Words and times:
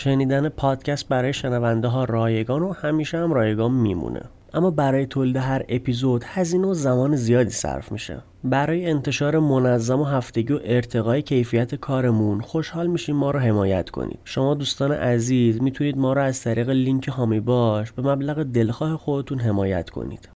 شنیدن 0.00 0.48
پادکست 0.48 1.08
برای 1.08 1.32
شنونده 1.32 1.88
ها 1.88 2.04
رایگان 2.04 2.62
و 2.62 2.72
همیشه 2.72 3.18
هم 3.18 3.32
رایگان 3.32 3.72
میمونه. 3.72 4.20
اما 4.54 4.70
برای 4.70 5.06
تولید 5.06 5.36
هر 5.36 5.64
اپیزود 5.68 6.24
هزینه 6.26 6.66
و 6.66 6.74
زمان 6.74 7.16
زیادی 7.16 7.50
صرف 7.50 7.92
میشه. 7.92 8.22
برای 8.44 8.90
انتشار 8.90 9.38
منظم 9.38 10.00
و 10.00 10.04
هفتگی 10.04 10.52
و 10.52 10.60
ارتقای 10.64 11.22
کیفیت 11.22 11.74
کارمون 11.74 12.40
خوشحال 12.40 12.86
میشیم 12.86 13.16
ما 13.16 13.30
رو 13.30 13.38
حمایت 13.38 13.90
کنید. 13.90 14.18
شما 14.24 14.54
دوستان 14.54 14.92
عزیز 14.92 15.62
می‌تونید 15.62 15.98
ما 15.98 16.12
رو 16.12 16.22
از 16.22 16.42
طریق 16.42 16.68
لینک 16.68 17.08
هامی 17.08 17.40
باش 17.40 17.92
به 17.92 18.02
مبلغ 18.02 18.42
دلخواه 18.42 18.96
خودتون 18.96 19.38
حمایت 19.38 19.90
کنید. 19.90 20.28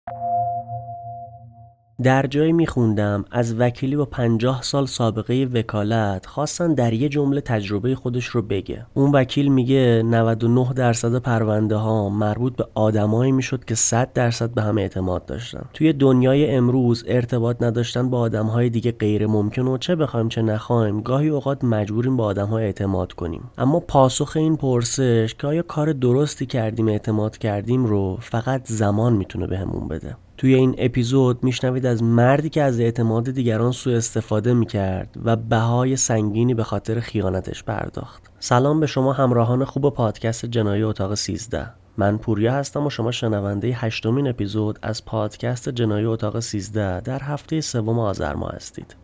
در 2.02 2.26
جایی 2.26 2.52
میخوندم 2.52 3.24
از 3.30 3.60
وکیلی 3.60 3.96
با 3.96 4.04
50 4.04 4.62
سال 4.62 4.86
سابقه 4.86 5.48
وکالت 5.54 6.26
خواستن 6.26 6.74
در 6.74 6.92
یه 6.92 7.08
جمله 7.08 7.40
تجربه 7.40 7.94
خودش 7.94 8.26
رو 8.26 8.42
بگه. 8.42 8.86
اون 8.94 9.12
وکیل 9.12 9.48
میگه 9.48 10.02
99 10.04 10.72
درصد 10.74 11.18
پرونده 11.18 11.76
ها 11.76 12.08
مربوط 12.08 12.56
به 12.56 12.66
آدمایی 12.74 13.32
می‌شد 13.32 13.64
که 13.64 13.74
100 13.74 14.12
درصد 14.12 14.50
به 14.50 14.62
هم 14.62 14.78
اعتماد 14.78 15.26
داشتن. 15.26 15.64
توی 15.74 15.92
دنیای 15.92 16.50
امروز 16.50 17.04
ارتباط 17.06 17.62
نداشتن 17.62 18.10
با 18.10 18.20
آدمهای 18.20 18.70
دیگه 18.70 18.92
غیر 18.92 19.26
ممکن 19.26 19.62
و 19.62 19.78
چه 19.78 19.96
بخوایم 19.96 20.28
چه 20.28 20.42
نخوایم 20.42 21.00
گاهی 21.00 21.28
اوقات 21.28 21.64
مجبوریم 21.64 22.16
با 22.16 22.24
آدمها 22.24 22.58
اعتماد 22.58 23.12
کنیم. 23.12 23.50
اما 23.58 23.80
پاسخ 23.80 24.36
این 24.36 24.56
پرسش 24.56 25.34
که 25.38 25.46
آیا 25.46 25.62
کار 25.62 25.92
درستی 25.92 26.46
کردیم 26.46 26.88
اعتماد 26.88 27.38
کردیم 27.38 27.84
رو 27.84 28.18
فقط 28.20 28.62
زمان 28.66 29.12
می‌تونه 29.12 29.46
بهمون 29.46 29.88
بده. 29.88 30.16
توی 30.42 30.54
این 30.54 30.74
اپیزود 30.78 31.44
میشنوید 31.44 31.86
از 31.86 32.02
مردی 32.02 32.48
که 32.48 32.62
از 32.62 32.80
اعتماد 32.80 33.30
دیگران 33.30 33.72
سوء 33.72 33.96
استفاده 33.96 34.54
می‌کرد 34.54 35.16
و 35.24 35.36
بهای 35.36 35.96
سنگینی 35.96 36.54
به 36.54 36.64
خاطر 36.64 37.00
خیانتش 37.00 37.64
پرداخت. 37.64 38.22
سلام 38.40 38.80
به 38.80 38.86
شما 38.86 39.12
همراهان 39.12 39.64
خوب 39.64 39.94
پادکست 39.94 40.46
جنایی 40.46 40.82
اتاق 40.82 41.14
13 41.14 41.66
من 41.96 42.18
پوریا 42.18 42.52
هستم 42.52 42.86
و 42.86 42.90
شما 42.90 43.10
شنونده 43.10 43.68
هشتمین 43.68 44.28
اپیزود 44.28 44.78
از 44.82 45.04
پادکست 45.04 45.68
جنایی 45.68 46.06
اتاق 46.06 46.40
13 46.40 47.00
در 47.00 47.22
هفته 47.22 47.60
سوم 47.60 47.98
آذر 47.98 48.34
ماه 48.34 48.52
هستید. 48.52 48.96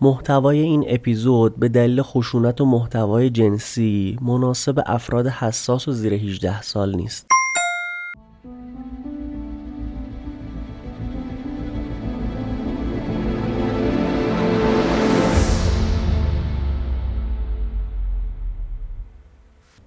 محتوای 0.00 0.60
این 0.60 0.84
اپیزود 0.88 1.56
به 1.56 1.68
دلیل 1.68 2.02
خشونت 2.02 2.60
و 2.60 2.64
محتوای 2.64 3.30
جنسی 3.30 4.18
مناسب 4.22 4.82
افراد 4.86 5.26
حساس 5.26 5.88
و 5.88 5.92
زیر 5.92 6.14
18 6.14 6.62
سال 6.62 6.96
نیست. 6.96 7.37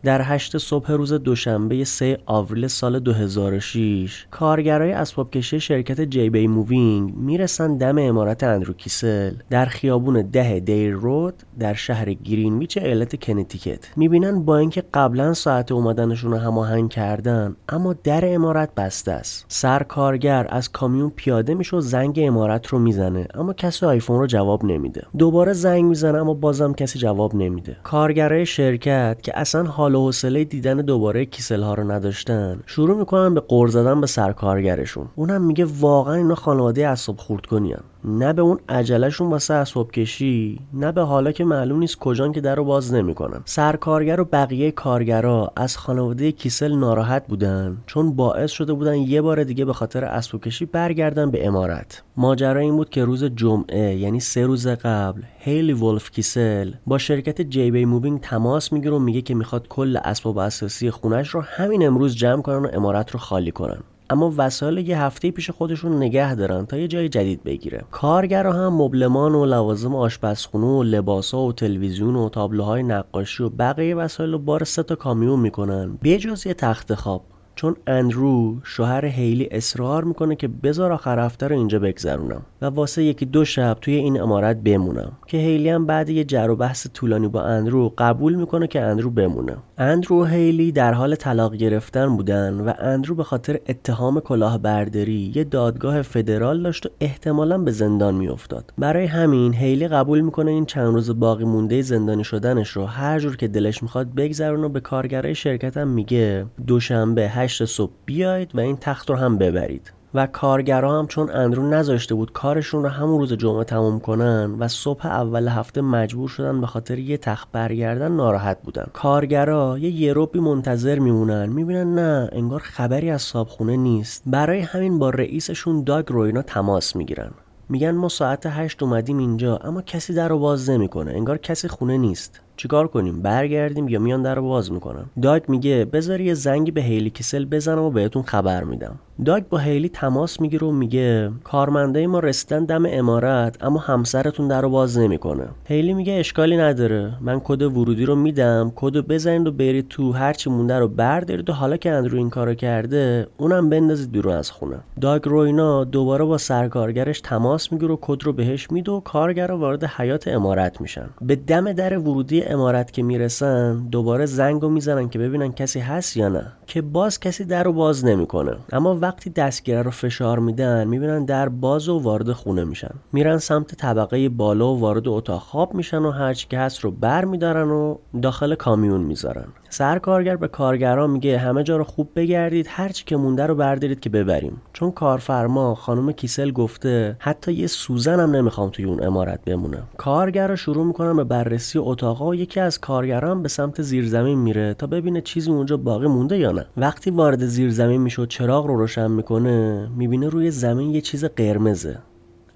در 0.04 0.22
هشت 0.22 0.58
صبح 0.58 0.92
روز 0.92 1.14
دوشنبه 1.14 1.84
3 1.84 2.18
آوریل 2.26 2.68
سال 2.68 3.00
2006 3.00 4.26
کارگرای 4.32 4.92
اسباب 4.92 5.32
کشی 5.32 5.60
شرکت 5.60 6.02
JB 6.02 6.48
Moving 6.48 7.16
می‌رسن 7.16 7.78
دم 7.78 7.98
عمارت 7.98 8.44
اندرو 8.44 8.74
کیسل 8.74 9.34
در 9.50 9.66
خیابون 9.66 10.22
ده 10.22 10.60
Dairy 10.60 10.94
Road 10.94 11.34
در 11.60 11.74
شهر 11.74 12.14
گرینویچ 12.14 12.78
ایالت 12.78 13.24
کنتیکت. 13.24 13.90
می‌بینن 13.96 14.46
با 14.46 14.58
اینکه 14.58 14.84
قبلا 14.94 15.34
ساعت 15.34 15.72
اومدنشون 15.72 16.32
رو 16.32 16.38
هماهنگ 16.38 16.90
کردن 16.90 17.56
اما 17.70 17.94
در 17.94 18.34
امارت 18.34 18.76
بسته 18.76 19.12
است. 19.12 19.46
سر 19.48 19.84
کارگر 19.84 20.48
از 20.50 20.72
کامیون 20.72 21.12
پیاده 21.16 21.54
میشه 21.54 21.78
و 21.78 21.82
زنگ 21.82 22.20
امارت 22.24 22.68
رو 22.68 22.80
می‌زنه 22.80 23.28
اما 23.34 23.54
کسی 23.54 23.86
آیفون 23.86 24.20
رو 24.20 24.28
جواب 24.28 24.66
نمیده. 24.66 25.04
دوباره 25.18 25.54
زنگ 25.54 25.84
می‌زنه 25.86 26.18
اما 26.18 26.34
بازم 26.34 26.74
کسی 26.74 27.00
جواب 27.00 27.36
نمیده. 27.36 27.78
کارگرای 27.84 28.46
شرکت 28.46 29.18
که 29.24 29.40
اصلا 29.40 29.64
حال 29.64 29.91
حال 29.92 30.02
و 30.02 30.06
حوصله 30.06 30.44
دیدن 30.44 30.78
دوباره 30.78 31.26
کیسل 31.26 31.62
ها 31.62 31.74
رو 31.74 31.92
نداشتن. 31.92 32.60
شروع 32.66 32.98
می‌کنن 32.98 33.34
به 33.34 33.40
قور 33.40 33.68
زدن 33.68 34.02
به 34.02 34.08
سرکارگرشون. 34.08 35.08
اونم 35.16 35.42
میگه 35.42 35.66
واقعا 35.80 36.14
اینا 36.14 36.36
خانواده 36.36 36.88
اعصاب 36.88 37.18
خورد 37.18 37.46
کنین 37.46 37.78
نه 38.06 38.34
به 38.34 38.42
اون 38.42 38.60
عجلهشون 38.70 39.30
واسه 39.30 39.54
اسباب 39.54 39.92
کشی 39.92 40.60
نه 40.74 40.92
به 40.92 41.02
حالا 41.02 41.32
که 41.32 41.46
معلوم 41.46 41.80
نیست 41.80 42.00
کجان 42.00 42.32
که 42.32 42.42
در 42.42 42.56
رو 42.56 42.64
باز 42.64 42.94
نمی‌کنن. 42.94 43.42
سرکارگر 43.46 44.22
و 44.22 44.26
بقیه 44.26 44.72
کارگرا 44.72 45.54
از 45.56 45.78
خانواده 45.78 46.32
کیسل 46.32 46.76
ناراحت 46.76 47.28
بودن 47.28 47.78
چون 47.86 48.16
باعث 48.16 48.52
شده 48.52 48.74
بودن 48.74 48.96
یه 48.96 49.22
بار 49.22 49.44
دیگه 49.44 49.66
به 49.66 49.74
خاطر 49.74 50.04
اسباب 50.06 50.42
کشی 50.42 50.66
برگردن 50.66 51.32
به 51.32 51.48
عمارت. 51.48 52.04
ماجرا 52.18 52.60
این 52.60 52.76
بود 52.76 52.90
که 52.90 53.06
روز 53.06 53.24
جمعه 53.24 53.96
یعنی 53.96 54.20
سه 54.20 54.46
روز 54.46 54.68
قبل 54.68 55.22
هیلی 55.40 55.74
ولف 55.74 56.12
کیسل 56.12 56.72
با 56.88 56.98
شرکت 56.98 57.42
JB 57.42 57.86
Moving 57.86 58.22
تماس 58.22 58.74
می‌گیره 58.74 58.96
و 58.96 59.00
میگه 59.00 59.22
که 59.22 59.36
می‌خواد 59.36 59.68
کل 59.68 59.98
اسباب 60.04 60.38
اثاثیه 60.38 60.92
خونش 60.92 61.30
رو 61.30 61.42
همین 61.42 61.88
امروز 61.88 62.16
جمع 62.16 62.42
کنن 62.42 62.66
و 62.66 62.68
عمارت 62.74 63.12
رو 63.12 63.20
خالی 63.20 63.52
کنن. 63.52 63.80
اما 64.12 64.34
وسایل 64.38 64.78
یه 64.78 65.02
هفته 65.02 65.32
پیش 65.32 65.50
خودشون 65.50 65.98
نگه 65.98 66.36
دارن 66.36 66.66
تا 66.66 66.78
یه 66.78 66.88
جای 66.88 67.10
جدید 67.10 67.44
بگیره. 67.44 67.84
کارگرا 67.92 68.54
هم 68.54 68.74
مبلمان 68.74 69.36
و 69.36 69.46
لوازم 69.46 69.96
آشپزخونه 69.96 70.66
و 70.66 70.84
لباسا 70.84 71.40
و 71.42 71.54
تلویزیون 71.54 72.16
و 72.16 72.30
تابلوهای 72.30 72.84
نقاشی 72.84 73.44
و 73.44 73.50
بقیه 73.50 73.96
وسایل 73.96 74.32
رو 74.32 74.40
بار 74.40 74.64
سه 74.64 74.84
تا 74.84 74.96
کامیون 74.96 75.40
می‌کنن. 75.40 76.00
بجز 76.04 76.48
یه 76.48 76.54
تخت 76.54 76.96
خواب. 76.96 77.31
چون 77.62 77.76
اندرو 77.88 78.56
شوهر 78.64 79.06
هیلی 79.06 79.48
اصرار 79.52 80.04
می‌کنه 80.04 80.36
که 80.36 80.48
بذار 80.48 80.92
آخر 80.92 81.20
هفته 81.20 81.48
رو 81.48 81.56
اینجا 81.56 81.80
بگذرونم 81.80 82.42
و 82.62 82.66
واسه 82.66 83.04
یکی 83.04 83.26
دو 83.26 83.46
شب 83.46 83.78
توی 83.82 83.96
این 83.96 84.22
امارت 84.22 84.58
بمونم. 84.58 85.12
که 85.28 85.38
هیلی 85.38 85.70
هم 85.70 85.86
بعد 85.86 86.10
یه 86.10 86.24
جر 86.24 86.50
و 86.50 86.56
بحث 86.56 86.88
طولانی 86.94 87.28
با 87.28 87.42
اندرو 87.42 87.94
قبول 87.98 88.36
می‌کنه 88.36 88.68
که 88.68 88.82
اندرو 88.82 89.10
بمونه. 89.10 89.56
اندرو 89.78 90.22
و 90.22 90.26
هیلی 90.26 90.72
در 90.72 90.94
حال 90.94 91.16
طلاق 91.16 91.56
گرفتن 91.56 92.16
بودن 92.18 92.54
و 92.54 92.74
اندرو 92.80 93.16
به 93.16 93.24
خاطر 93.24 93.60
اتهام 93.70 94.20
کلاهبرداری 94.20 95.32
یه 95.36 95.44
دادگاه 95.44 96.02
فدرال 96.02 96.64
داشت 96.64 96.86
و 96.86 96.90
احتمالا 97.02 97.58
به 97.58 97.72
زندان 97.72 98.16
میافتاد. 98.16 98.74
برای 98.78 99.06
همین 99.06 99.54
هیلی 99.54 99.88
قبول 99.88 100.22
می‌کنه 100.22 100.52
این 100.52 100.66
چند 100.66 100.94
روز 100.94 101.20
باقی 101.20 101.46
مونده 101.46 101.82
زندانی 101.82 102.24
شدنش 102.24 102.70
رو 102.70 102.86
هر 102.86 103.20
جور 103.20 103.38
که 103.38 103.48
دلش 103.48 103.84
می‌خواد 103.84 104.16
بگذرونه 104.16 104.68
به 104.68 104.80
کارگرای 104.80 105.36
شرکتم 105.36 105.88
میگه 105.88 106.46
دوشنبه 106.68 107.28
8 107.52 107.66
صبح 107.66 107.92
بیاید 108.06 108.56
و 108.56 108.60
این 108.60 108.78
تخت 108.78 109.10
رو 109.10 109.16
هم 109.16 109.38
ببرید. 109.38 109.94
و 110.14 110.28
کارگرا 110.28 111.00
هم 111.00 111.08
چون 111.08 111.30
اندرو 111.30 111.70
نذاشته 111.70 112.16
بود 112.16 112.32
کارشون 112.32 112.84
رو 112.84 112.90
همون 112.90 113.20
روز 113.20 113.34
جمعه 113.34 113.64
تمام 113.64 114.00
کنن 114.00 114.56
و 114.60 114.68
صبح 114.68 115.06
اول 115.06 115.48
هفته 115.48 115.82
مجبور 115.82 116.30
شدن 116.30 116.62
به 116.62 116.68
خاطر 116.68 117.00
یه 117.00 117.18
تخت 117.18 117.48
برگردن 117.52 118.12
ناراحت 118.12 118.62
بودن. 118.64 118.86
کارگرا 118.94 119.78
یه 119.78 119.90
یروبی 119.90 120.40
منتظر 120.40 121.00
میمونن 121.00 121.46
می‌بینن 121.46 121.96
نه 121.96 122.30
انگار 122.32 122.60
خبری 122.60 123.10
از 123.10 123.22
صابخونه 123.22 123.78
نیست. 123.78 124.24
برای 124.26 124.60
همین 124.60 125.00
با 125.00 125.10
رئیسشون 125.10 125.84
داگ 125.84 126.06
روینا 126.08 126.42
تماس 126.42 126.96
می‌گیرن. 126.96 127.32
میگن 127.70 127.92
ما 127.92 128.10
ساعت 128.10 128.46
هشت 128.46 128.84
اومدیم 128.84 129.18
اینجا 129.18 129.58
اما 129.58 129.82
کسی 129.82 130.14
در 130.14 130.28
رو 130.28 130.40
باز 130.40 130.70
نمی‌کنه 130.70 131.12
انگار 131.12 131.38
کسی 131.38 131.68
خونه 131.68 131.98
نیست. 131.98 132.42
چیکار 132.62 132.88
کنیم؟ 132.88 133.22
برگردیم 133.22 133.90
یا 133.90 134.00
میان 134.00 134.22
در 134.22 134.36
رو 134.36 134.42
باز 134.42 134.72
می‌کنن؟ 134.72 135.06
داگ 135.22 135.44
میگه 135.48 135.86
بذار 135.86 136.22
یه 136.22 136.34
زنگی 136.34 136.72
به 136.72 136.82
هیلی 136.82 137.10
کیسل 137.10 137.46
بزنم 137.46 137.82
و 137.82 137.90
بهتون 137.90 138.24
خبر 138.24 138.64
میدم. 138.64 139.00
داگ 139.26 139.44
با 139.50 139.58
هیلی 139.58 139.90
تماس 139.90 140.42
می‌گیره 140.42 140.68
و 140.68 140.72
میگه 140.72 141.32
کارمندای 141.44 142.08
ما 142.08 142.20
رسیدن 142.20 142.66
دم 142.66 142.84
عمارت 142.88 143.64
اما 143.64 143.80
همسرتون 143.80 144.48
در 144.48 144.62
رو 144.62 144.70
باز 144.70 144.98
نمی‌کنه. 144.98 145.44
هیلی 145.66 145.94
میگه 145.94 146.14
اشکالی 146.14 146.58
نداره. 146.58 147.14
من 147.22 147.40
کد 147.44 147.62
ورودی 147.62 148.06
رو 148.06 148.16
میدم. 148.16 148.72
کد 148.76 148.98
بزنید 148.98 149.48
و 149.48 149.52
برید 149.52 149.88
تو 149.88 150.12
هرچی 150.12 150.50
مونده 150.50 150.80
رو 150.80 150.88
بردارید 150.88 151.50
و 151.50 151.54
حالا 151.54 151.78
که 151.78 151.92
اندرو 151.92 152.18
این 152.18 152.30
کارو 152.30 152.54
کرده 152.54 153.28
اونم 153.38 153.70
بندازید 153.70 154.12
بیرون 154.12 154.34
از 154.34 154.52
خونه. 154.52 154.78
داگ 155.02 155.22
روینا 155.26 155.84
دوباره 155.84 156.26
با 156.26 156.38
سرکارگرش 156.38 157.22
تماس 157.22 157.72
می‌گیره 157.72 157.94
و 157.94 157.98
کد 158.02 158.24
رو 158.24 158.34
بهش 158.34 158.72
میده 158.72 158.92
و 158.92 159.00
کارگر 159.00 159.52
وارد 159.52 159.84
حیاط 159.84 160.28
عمارت 160.28 160.82
میشن. 160.82 161.10
به 161.22 161.36
دم 161.36 161.74
در 161.74 161.98
ورودی 161.98 162.44
عمارت 162.52 162.92
که 162.92 163.04
می‌رسن 163.04 163.88
دوباره 163.92 164.26
زنگ 164.26 164.66
می‌زنن 164.66 165.10
که 165.10 165.20
ببینن 165.20 165.52
کسی 165.52 165.80
هست 165.80 166.18
یا 166.18 166.30
نه. 166.30 166.54
که 166.74 166.82
باز 166.82 167.20
کسی 167.20 167.46
در 167.46 167.64
رو 167.64 167.74
باز 167.74 168.06
نمی‌کنه. 168.06 168.56
اما 168.72 168.96
وقتی 168.96 169.30
دستگیره 169.30 169.82
رو 169.82 169.92
فشار 169.92 170.40
میدن 170.40 170.88
می‌بینن 170.88 171.26
در 171.26 171.50
بازه 171.50 171.90
و 171.90 172.00
وارد 172.00 172.32
خونه 172.32 172.64
میشن. 172.64 172.92
میرن 173.14 173.38
سمت 173.38 173.76
طبقه 173.76 174.30
بالا 174.30 174.74
و 174.74 174.80
وارد 174.80 175.08
اتاق 175.08 175.42
خواب 175.42 175.74
میشن 175.74 175.98
و 175.98 176.12
هرچی 176.12 176.48
که 176.50 176.60
هست 176.60 176.80
رو 176.80 176.92
بر 176.92 177.26
میدارن 177.26 177.70
و 177.70 177.98
داخل 178.22 178.56
کامیون 178.56 179.02
می‌ذارن. 179.02 179.46
سرکارگر 179.70 180.36
به 180.36 180.48
کارگران 180.48 181.10
میگه 181.10 181.38
همه 181.38 181.64
جا 181.64 181.78
رو 181.78 181.84
خوب 181.84 182.10
بگردید 182.16 182.68
هرچی 182.70 183.06
که 183.06 183.18
مونده 183.18 183.46
رو 183.46 183.56
بردارید 183.56 184.00
که 184.00 184.10
ببریم. 184.10 184.62
چون 184.74 184.92
کارفرما 184.92 185.76
خانم 185.76 186.12
کیسل 186.12 186.52
گفته 186.52 187.16
حتی 187.20 187.54
یه 187.54 187.68
سوزن 187.68 188.20
هم 188.20 188.36
نمی‌خوام 188.36 188.70
توی 188.70 188.86
اون 188.86 189.04
امارت 189.04 189.40
بمونه. 189.46 189.78
کارگرا 189.98 190.56
شروع 190.56 190.86
می‌کنن 190.86 191.16
به 191.16 191.24
بررسی 191.24 191.80
اتاقا 191.80 192.28
و 192.28 192.36
یکی 192.36 192.60
از 192.60 192.80
کارگران 192.80 193.42
به 193.42 193.50
سمت 193.50 193.82
زیرزمین 193.82 194.38
میره 194.40 194.74
تا 194.74 194.88
ببینه 194.88 195.22
چیزی 195.22 195.52
اونجا 195.52 195.78
باقی 195.78 196.08
مونده 196.08 196.38
یا 196.38 196.52
نه. 196.52 196.61
وقتی 196.78 197.10
وارد 197.10 197.46
زیرزمین 197.46 198.02
میشه 198.02 198.22
و 198.22 198.26
چراغ 198.26 198.66
رو 198.66 198.78
روشن 198.78 199.12
می‌کنه 199.12 199.90
می‌بینه 199.98 200.30
روی 200.30 200.52
زمین 200.52 200.92
یه 200.92 201.02
چیز 201.02 201.26
قرمزه. 201.26 201.98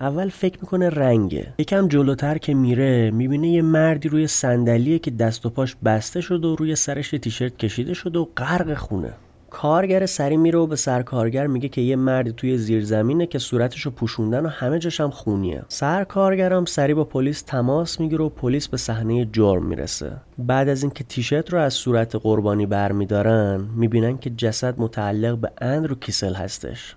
اول 0.01 0.29
فکر 0.29 0.57
می‌کنه 0.61 0.89
رنگه. 0.89 1.53
یکم 1.59 1.87
جلوتر 1.87 2.37
که 2.37 2.53
میره 2.53 3.11
می‌بینه 3.11 3.47
یه 3.47 3.61
مردی 3.61 4.09
روی 4.09 4.27
صندلیه 4.27 4.99
که 4.99 5.11
دست 5.11 5.45
و 5.45 5.49
پاش 5.49 5.75
بسته 5.85 6.21
شده 6.21 6.47
و 6.47 6.55
روی 6.55 6.75
سرش 6.75 7.09
تیشرت 7.09 7.57
کشیده 7.57 7.93
شده 7.93 8.19
و 8.19 8.25
غرق 8.37 8.73
خونه. 8.73 9.13
کارگر 9.49 10.05
سری 10.05 10.37
میره 10.37 10.59
و 10.59 10.67
به 10.67 10.75
سرکارگر 10.75 11.47
میگه 11.47 11.69
که 11.69 11.81
یه 11.81 11.95
مردی 11.95 12.31
توی 12.31 12.57
زیرزمینه 12.57 13.25
که 13.25 13.39
صورتشو 13.39 13.91
پوشوندن 13.91 14.45
و 14.45 14.49
همه 14.49 14.79
جاش 14.79 15.01
هم 15.01 15.09
خونیه. 15.09 15.63
سرکارگرم 15.67 16.65
سری 16.65 16.93
با 16.93 17.03
پلیس 17.03 17.41
تماس 17.41 17.99
می‌گیره 17.99 18.23
و 18.23 18.29
پلیس 18.29 18.67
به 18.67 18.77
صحنه 18.77 19.25
جرم 19.25 19.65
می‌رسه. 19.65 20.11
بعد 20.37 20.69
از 20.69 20.83
اینکه 20.83 21.03
تیشرت 21.03 21.53
رو 21.53 21.59
از 21.59 21.73
صورت 21.73 22.15
قربانی 22.15 22.65
برمیدارن 22.65 23.67
می‌بینن 23.75 24.17
که 24.17 24.29
جسد 24.29 24.79
متعلق 24.79 25.37
به 25.37 25.51
اندرو 25.61 25.95
کیسل 25.95 26.33
هستش. 26.33 26.95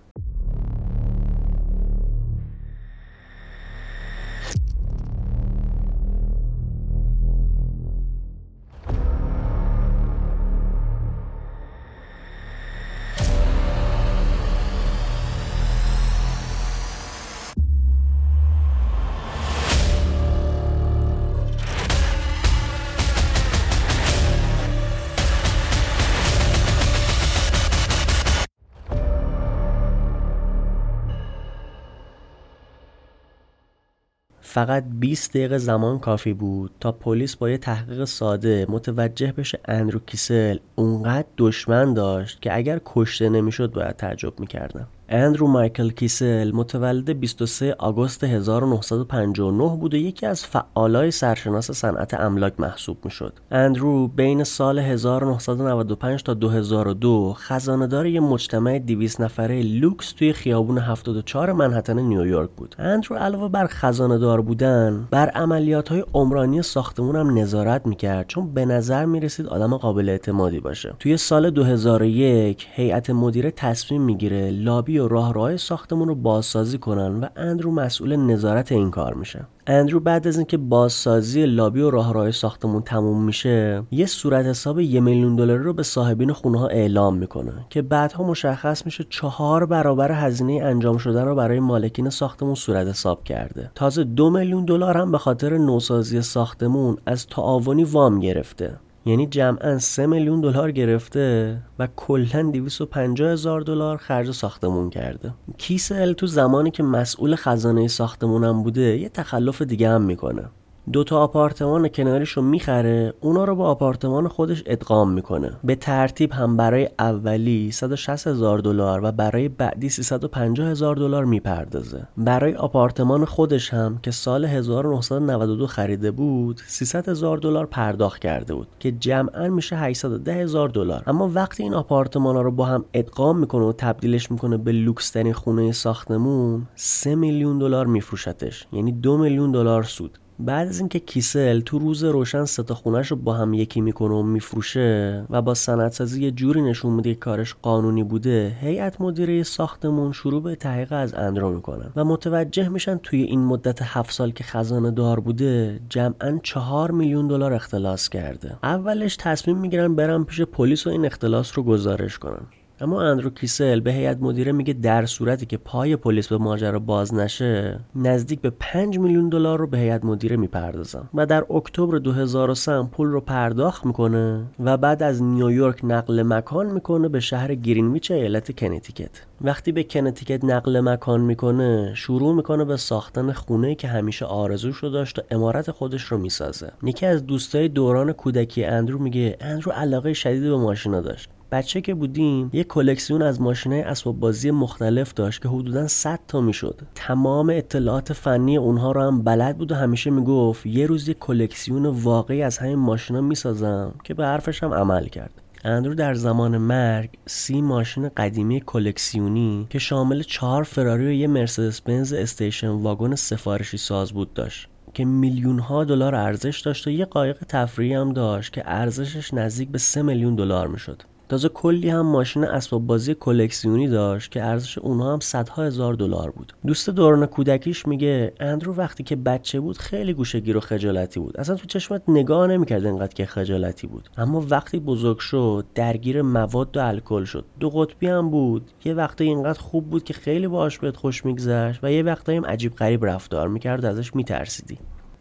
فقط 34.50 34.84
20 35.00 35.30
دقیقه 35.30 35.58
زمان 35.58 35.98
کافی 35.98 36.32
بود 36.32 36.70
تا 36.80 36.92
پلیس 36.92 37.36
با 37.36 37.50
یه 37.50 37.58
تحقیق 37.58 38.04
ساده 38.04 38.66
متوجه 38.68 39.32
بشه 39.32 39.60
اندرو 39.64 40.00
کیسل 40.06 40.58
اونقدر 40.74 41.28
دشمن 41.38 41.94
داشت 41.94 42.42
که 42.42 42.56
اگر 42.56 42.80
کشته 42.84 43.28
نمی‌شد 43.28 43.72
باید 43.72 43.96
تعجب 43.96 44.40
می‌کردن 44.40 44.86
اندرو 45.10 45.46
مایکل 45.46 45.90
کیسل 45.90 46.52
متولد 46.52 47.10
23 47.10 47.74
آگوست 47.78 48.24
1959 48.24 49.76
بود 49.76 49.94
و 49.94 49.96
یکی 49.96 50.26
از 50.26 50.46
فعالای 50.46 51.10
سرشناس 51.10 51.70
صنعت 51.70 52.14
املاک 52.14 52.52
محسوب 52.58 52.98
می‌شد. 53.04 53.32
اندرو 53.50 54.08
بین 54.08 54.44
سال 54.44 54.78
1995 54.78 56.22
تا 56.22 56.34
2002 56.34 57.34
خزانه‌دار 57.36 58.06
یه 58.06 58.20
مجتمع 58.20 58.78
200 58.78 59.20
نفره 59.20 59.62
لوکس 59.62 60.12
توی 60.12 60.32
خیابون 60.32 60.78
74 60.78 61.52
منهتن 61.52 61.98
نیویورک 61.98 62.50
بود. 62.56 62.74
اندرو 62.78 63.16
علاوه 63.16 63.48
بر 63.48 63.66
خزانه‌دار 63.66 64.40
بودن، 64.40 65.08
بر 65.10 65.28
عملیات 65.28 65.88
های 65.88 66.04
عمرانی 66.14 66.62
ساختمون 66.62 67.16
هم 67.16 67.38
نظارت 67.38 67.86
می‌کرد 67.86 68.26
چون 68.26 68.54
به 68.54 68.64
نظر 68.64 69.04
می‌رسید 69.04 69.46
آدم 69.46 69.76
قابل 69.76 70.08
اعتمادی 70.08 70.60
باشه. 70.60 70.94
توی 70.98 71.16
سال 71.16 71.50
2001 71.50 72.66
هیئت 72.72 73.10
مدیره 73.10 73.50
تصمیم 73.50 74.02
می‌گیره 74.02 74.50
لابی 74.50 74.97
و 74.98 75.08
راهروهای 75.08 75.58
ساختمون 75.58 76.08
رو 76.08 76.14
بازسازی 76.14 76.78
کنن 76.78 77.20
و 77.20 77.26
اندرو 77.36 77.70
مسئول 77.70 78.16
نظارت 78.16 78.72
این 78.72 78.90
کار 78.90 79.14
میشه. 79.14 79.46
اندرو 79.66 80.00
بعد 80.00 80.26
از 80.26 80.36
اینکه 80.36 80.56
بازسازی 80.56 81.46
لابی 81.46 81.80
و 81.80 81.90
راهروهای 81.90 82.32
ساختمون 82.32 82.82
تموم 82.82 83.24
میشه 83.24 83.82
یه 83.90 84.06
صورت 84.06 84.46
حساب 84.46 84.80
یه 84.80 85.00
میلیون 85.00 85.36
دلاری 85.36 85.62
رو 85.62 85.72
به 85.72 85.82
صاحبین 85.82 86.32
خونه 86.32 86.58
ها 86.58 86.66
اعلام 86.68 87.16
می‌کنه 87.16 87.52
که 87.70 87.82
بعدها 87.82 88.24
مشخص 88.24 88.86
میشه 88.86 89.06
چهار 89.10 89.66
برابر 89.66 90.12
هزینه 90.12 90.60
انجام 90.64 90.98
شدن 90.98 91.24
رو 91.24 91.34
برای 91.34 91.60
مالکین 91.60 92.10
ساختمون 92.10 92.54
صورت 92.54 92.86
حساب 92.86 93.24
کرده. 93.24 93.70
تازه 93.74 94.04
دو 94.04 94.30
میلیون 94.30 94.64
دلار 94.64 94.96
هم 94.96 95.12
به 95.12 95.18
خاطر 95.18 95.58
نوسازی 95.58 96.22
ساختمون 96.22 96.96
از 97.06 97.26
تعاونی 97.26 97.84
وام 97.84 98.20
گرفته. 98.20 98.76
یعنی 99.08 99.26
جمعا 99.26 99.78
3 99.78 100.06
میلیون 100.06 100.40
دلار 100.40 100.70
گرفته 100.70 101.58
و 101.78 101.88
کلا 101.96 102.50
250 102.52 103.32
هزار 103.32 103.60
دلار 103.60 103.96
خرج 103.96 104.30
ساختمون 104.30 104.90
کرده. 104.90 105.34
کیسل 105.58 106.12
تو 106.12 106.26
زمانی 106.26 106.70
که 106.70 106.82
مسئول 106.82 107.36
خزانه 107.36 107.88
ساختمونم 107.88 108.62
بوده 108.62 108.98
یه 108.98 109.08
تخلف 109.08 109.62
دیگه 109.62 109.88
هم 109.88 110.02
می‌کنه. 110.02 110.44
دو 110.92 111.04
تا 111.04 111.18
آپارتمان 111.20 111.88
کناریش 111.88 112.30
رو 112.30 112.42
می‌خره 112.42 113.14
اونا 113.20 113.44
رو 113.44 113.54
با 113.54 113.68
آپارتمان 113.70 114.28
خودش 114.28 114.62
ادغام 114.66 115.12
می‌کنه. 115.12 115.52
به 115.64 115.74
ترتیب 115.74 116.32
هم 116.32 116.56
برای 116.56 116.88
اولی 116.98 117.72
160 117.72 118.26
هزار 118.26 118.58
دلار 118.58 119.00
و 119.04 119.12
برای 119.12 119.48
بعدی 119.48 119.88
350 119.88 120.68
هزار 120.68 120.96
دلار 120.96 121.24
می‌پردازه. 121.24 122.08
برای 122.16 122.54
آپارتمان 122.54 123.24
خودش 123.24 123.74
هم 123.74 123.98
که 124.02 124.10
سال 124.10 124.44
1992 124.44 125.66
خریده 125.66 126.10
بود 126.10 126.60
300 126.66 127.08
هزار 127.08 127.38
دلار 127.38 127.66
پرداخت 127.66 128.22
کرده 128.22 128.54
بود 128.54 128.68
که 128.78 128.92
جمعا 128.92 129.48
میشه 129.48 129.76
810 129.76 130.34
هزار 130.34 130.68
دلار. 130.68 131.02
اما 131.06 131.30
وقتی 131.34 131.62
این 131.62 131.74
آپارتمان 131.74 132.36
ها 132.36 132.42
رو 132.42 132.50
با 132.50 132.64
هم 132.64 132.84
ادغام 132.94 133.38
می‌کنه 133.38 133.64
و 133.64 133.72
تبدیلش 133.72 134.30
می‌کنه 134.30 134.56
به 134.56 134.72
لوکس 134.72 135.16
خونه 135.16 135.72
ساختمون 135.72 136.66
3 136.74 137.14
میلیون 137.14 137.58
دلار 137.58 137.86
میفروشتش. 137.86 138.66
یعنی 138.72 138.92
2 138.92 139.16
میلیون 139.16 139.52
دلار 139.52 139.82
سود. 139.82 140.18
بعد 140.40 140.68
از 140.68 140.78
اینکه 140.78 140.98
کیسل 140.98 141.60
تو 141.60 141.78
روز 141.78 142.04
روشن 142.04 142.44
ستا 142.44 142.74
خونش 142.74 143.10
رو 143.10 143.16
با 143.16 143.34
هم 143.34 143.54
یکی 143.54 143.80
می‌کنه 143.80 144.14
و 144.14 144.22
میفروشه 144.22 145.24
و 145.30 145.42
با 145.42 145.54
سندسازی 145.54 146.22
یه 146.22 146.30
جوری 146.30 146.62
نشون 146.62 146.92
میده 146.92 147.14
که 147.14 147.20
کارش 147.20 147.54
قانونی 147.62 148.02
بوده 148.02 148.56
هیئت 148.60 149.00
مدیره 149.00 149.42
ساختمون 149.42 150.12
شروع 150.12 150.42
به 150.42 150.54
تحقیق 150.54 150.92
از 150.92 151.14
اندرو 151.14 151.54
می‌کنن 151.54 151.92
و 151.96 152.04
متوجه 152.04 152.68
میشن 152.68 152.96
توی 153.02 153.22
این 153.22 153.44
مدت 153.44 153.78
هفت 153.82 154.12
سال 154.12 154.30
که 154.30 154.44
خزانه 154.44 154.90
دار 154.90 155.20
بوده 155.20 155.80
جمعا 155.88 156.38
چهار 156.42 156.90
میلیون 156.90 157.28
دلار 157.28 157.52
اختلاس 157.52 158.08
کرده. 158.08 158.56
اولش 158.62 159.16
تصمیم 159.16 159.58
می‌گیرن 159.58 159.94
برن 159.94 160.24
پیش 160.24 160.40
پلیس 160.40 160.86
و 160.86 160.90
این 160.90 161.06
اختلاس 161.06 161.58
رو 161.58 161.64
گزارش 161.64 162.18
کنن. 162.18 162.46
اما 162.80 163.02
اندرو 163.02 163.30
کیسل 163.30 163.80
به 163.80 163.92
هیئت 163.92 164.18
مدیره 164.20 164.52
میگه 164.52 164.72
در 164.72 165.06
صورتی 165.06 165.46
که 165.46 165.56
پای 165.56 165.96
پلیس 165.96 166.28
به 166.28 166.38
ماجرا 166.38 166.78
باز 166.78 167.14
نشه 167.14 167.80
نزدیک 167.96 168.40
به 168.40 168.50
5 168.50 168.98
میلیون 168.98 169.28
دلار 169.28 169.58
رو 169.58 169.66
به 169.66 169.78
هیئت 169.78 170.04
مدیره 170.04 170.36
می‌پردازن 170.36 171.08
و 171.14 171.26
در 171.26 171.44
اکتبر 171.50 171.98
2003 171.98 172.82
پول 172.82 173.08
رو 173.08 173.20
پرداخت 173.20 173.86
می‌کنه 173.86 174.44
و 174.60 174.76
بعد 174.76 175.02
از 175.02 175.22
نیویورک 175.22 175.80
نقل 175.84 176.22
مکان 176.22 176.66
می‌کنه 176.66 177.08
به 177.08 177.20
شهر 177.20 177.54
گرینویچ 177.54 178.10
ایالت 178.10 178.58
کنتیکت. 178.60 179.10
وقتی 179.40 179.72
به 179.72 179.82
کنتیکت 179.82 180.44
نقل 180.44 180.80
مکان 180.80 181.20
می‌کنه 181.20 181.92
شروع 181.94 182.34
می‌کنه 182.34 182.64
به 182.64 182.76
ساختن 182.76 183.32
خونه 183.32 183.74
که 183.74 183.88
همیشه 183.88 184.24
آرزوش 184.24 184.76
رو 184.76 184.90
داشت 184.90 185.18
و 185.18 185.22
عمارت 185.30 185.70
خودش 185.70 186.02
رو 186.02 186.18
می‌سازه. 186.18 186.72
یکی 186.82 187.06
از 187.06 187.26
دوستای 187.26 187.68
دوران 187.68 188.12
کودکی 188.12 188.64
اندرو 188.64 188.98
میگه 188.98 189.36
اندرو 189.40 189.72
علاقه 189.72 190.12
شدید 190.12 190.42
به 190.42 190.56
ماشینا 190.56 191.00
داشت. 191.00 191.30
بچه 191.52 191.80
که 191.80 191.94
بودیم 191.94 192.50
یه 192.52 192.64
کلکسیون 192.64 193.22
از 193.22 193.40
ماشینای 193.40 193.82
اسباب 193.82 194.20
بازی 194.20 194.50
مختلف 194.50 195.14
داشت 195.14 195.42
که 195.42 195.48
حدودا 195.48 195.86
100 195.86 196.20
تا 196.28 196.40
می‌شد. 196.40 196.80
تمام 196.94 197.50
اطلاعات 197.50 198.12
فنی 198.12 198.56
اونها 198.56 198.92
رو 198.92 199.02
هم 199.02 199.22
بلد 199.22 199.58
بود 199.58 199.72
و 199.72 199.74
همیشه 199.74 200.10
می‌گفت 200.10 200.66
یه 200.66 200.86
روز 200.86 201.08
یه 201.08 201.14
کلکسیون 201.14 201.86
واقعی 201.86 202.42
از 202.42 202.58
همین 202.58 202.78
ماشینا 202.78 203.20
می‌سازم 203.20 203.94
که 204.04 204.14
به 204.14 204.24
حرفش 204.24 204.62
هم 204.62 204.74
عمل 204.74 205.06
کرد. 205.06 205.42
اندرو 205.64 205.94
در 205.94 206.14
زمان 206.14 206.58
مرگ 206.58 207.10
سی 207.26 207.62
ماشین 207.62 208.08
قدیمی 208.08 208.60
کلکسیونی 208.66 209.66
که 209.70 209.78
شامل 209.78 210.22
چهار 210.22 210.62
فراری 210.62 211.06
و 211.06 211.10
یه 211.10 211.26
مرسدس 211.26 211.80
بنز 211.80 212.12
استیشن 212.12 212.68
واگن 212.68 213.14
سفارشی 213.14 213.76
ساز 213.76 214.12
بود 214.12 214.34
داشت 214.34 214.68
که 214.94 215.04
میلیون 215.04 215.58
ها 215.58 215.84
دلار 215.84 216.14
ارزش 216.14 216.60
داشت 216.60 216.86
و 216.86 216.90
یه 216.90 217.04
قایق 217.04 217.44
تفریحی 217.48 217.94
هم 217.94 218.12
داشت 218.12 218.52
که 218.52 218.62
ارزشش 218.66 219.34
نزدیک 219.34 219.68
به 219.68 219.78
سه 219.78 220.02
میلیون 220.02 220.34
دلار 220.34 220.68
می‌شد. 220.68 221.02
تازه 221.28 221.48
کلی 221.48 221.90
هم 221.90 222.06
ماشین 222.06 222.44
اسباب 222.44 222.86
بازی 222.86 223.14
کلکسیونی 223.14 223.88
داشت 223.88 224.30
که 224.30 224.44
ارزش 224.44 224.78
اونها 224.78 225.12
هم 225.12 225.20
صدها 225.20 225.62
هزار 225.62 225.94
دلار 225.94 226.30
بود. 226.30 226.52
دوست 226.66 226.90
دوران 226.90 227.26
کودکیش 227.26 227.86
میگه 227.86 228.32
اندرو 228.40 228.74
وقتی 228.74 229.02
که 229.02 229.16
بچه 229.16 229.60
بود 229.60 229.78
خیلی 229.78 230.14
گوشگیر 230.14 230.56
و 230.56 230.60
خجالتی 230.60 231.20
بود. 231.20 231.40
اصلا 231.40 231.56
تو 231.56 231.66
چشمت 231.66 232.02
نگاه 232.08 232.46
نمی‌کرد 232.46 232.86
انقدر 232.86 233.14
که 233.14 233.26
خجالتی 233.26 233.86
بود. 233.86 234.08
اما 234.16 234.44
وقتی 234.50 234.78
بزرگ 234.78 235.18
شد 235.18 235.64
درگیر 235.74 236.22
مواد 236.22 236.76
و 236.76 236.80
الکل 236.80 237.24
شد. 237.24 237.44
دو 237.60 237.70
قطبی 237.70 238.06
هم 238.06 238.30
بود. 238.30 238.70
یه 238.84 238.94
وقتی 238.94 239.24
اینقدر 239.24 239.60
خوب 239.60 239.90
بود 239.90 240.04
که 240.04 240.14
خیلی 240.14 240.48
باهاش 240.48 240.78
بهت 240.78 240.96
خوش 240.96 241.24
میگذشت 241.24 241.80
و 241.82 241.92
یه 241.92 242.02
وقتایی 242.02 242.38
هم 242.38 242.46
عجیب 242.46 242.74
غریب 242.74 243.04
رفتار 243.04 243.48
می‌کرد 243.48 243.84
ازش 243.84 244.16
میترسیدی. 244.16 244.78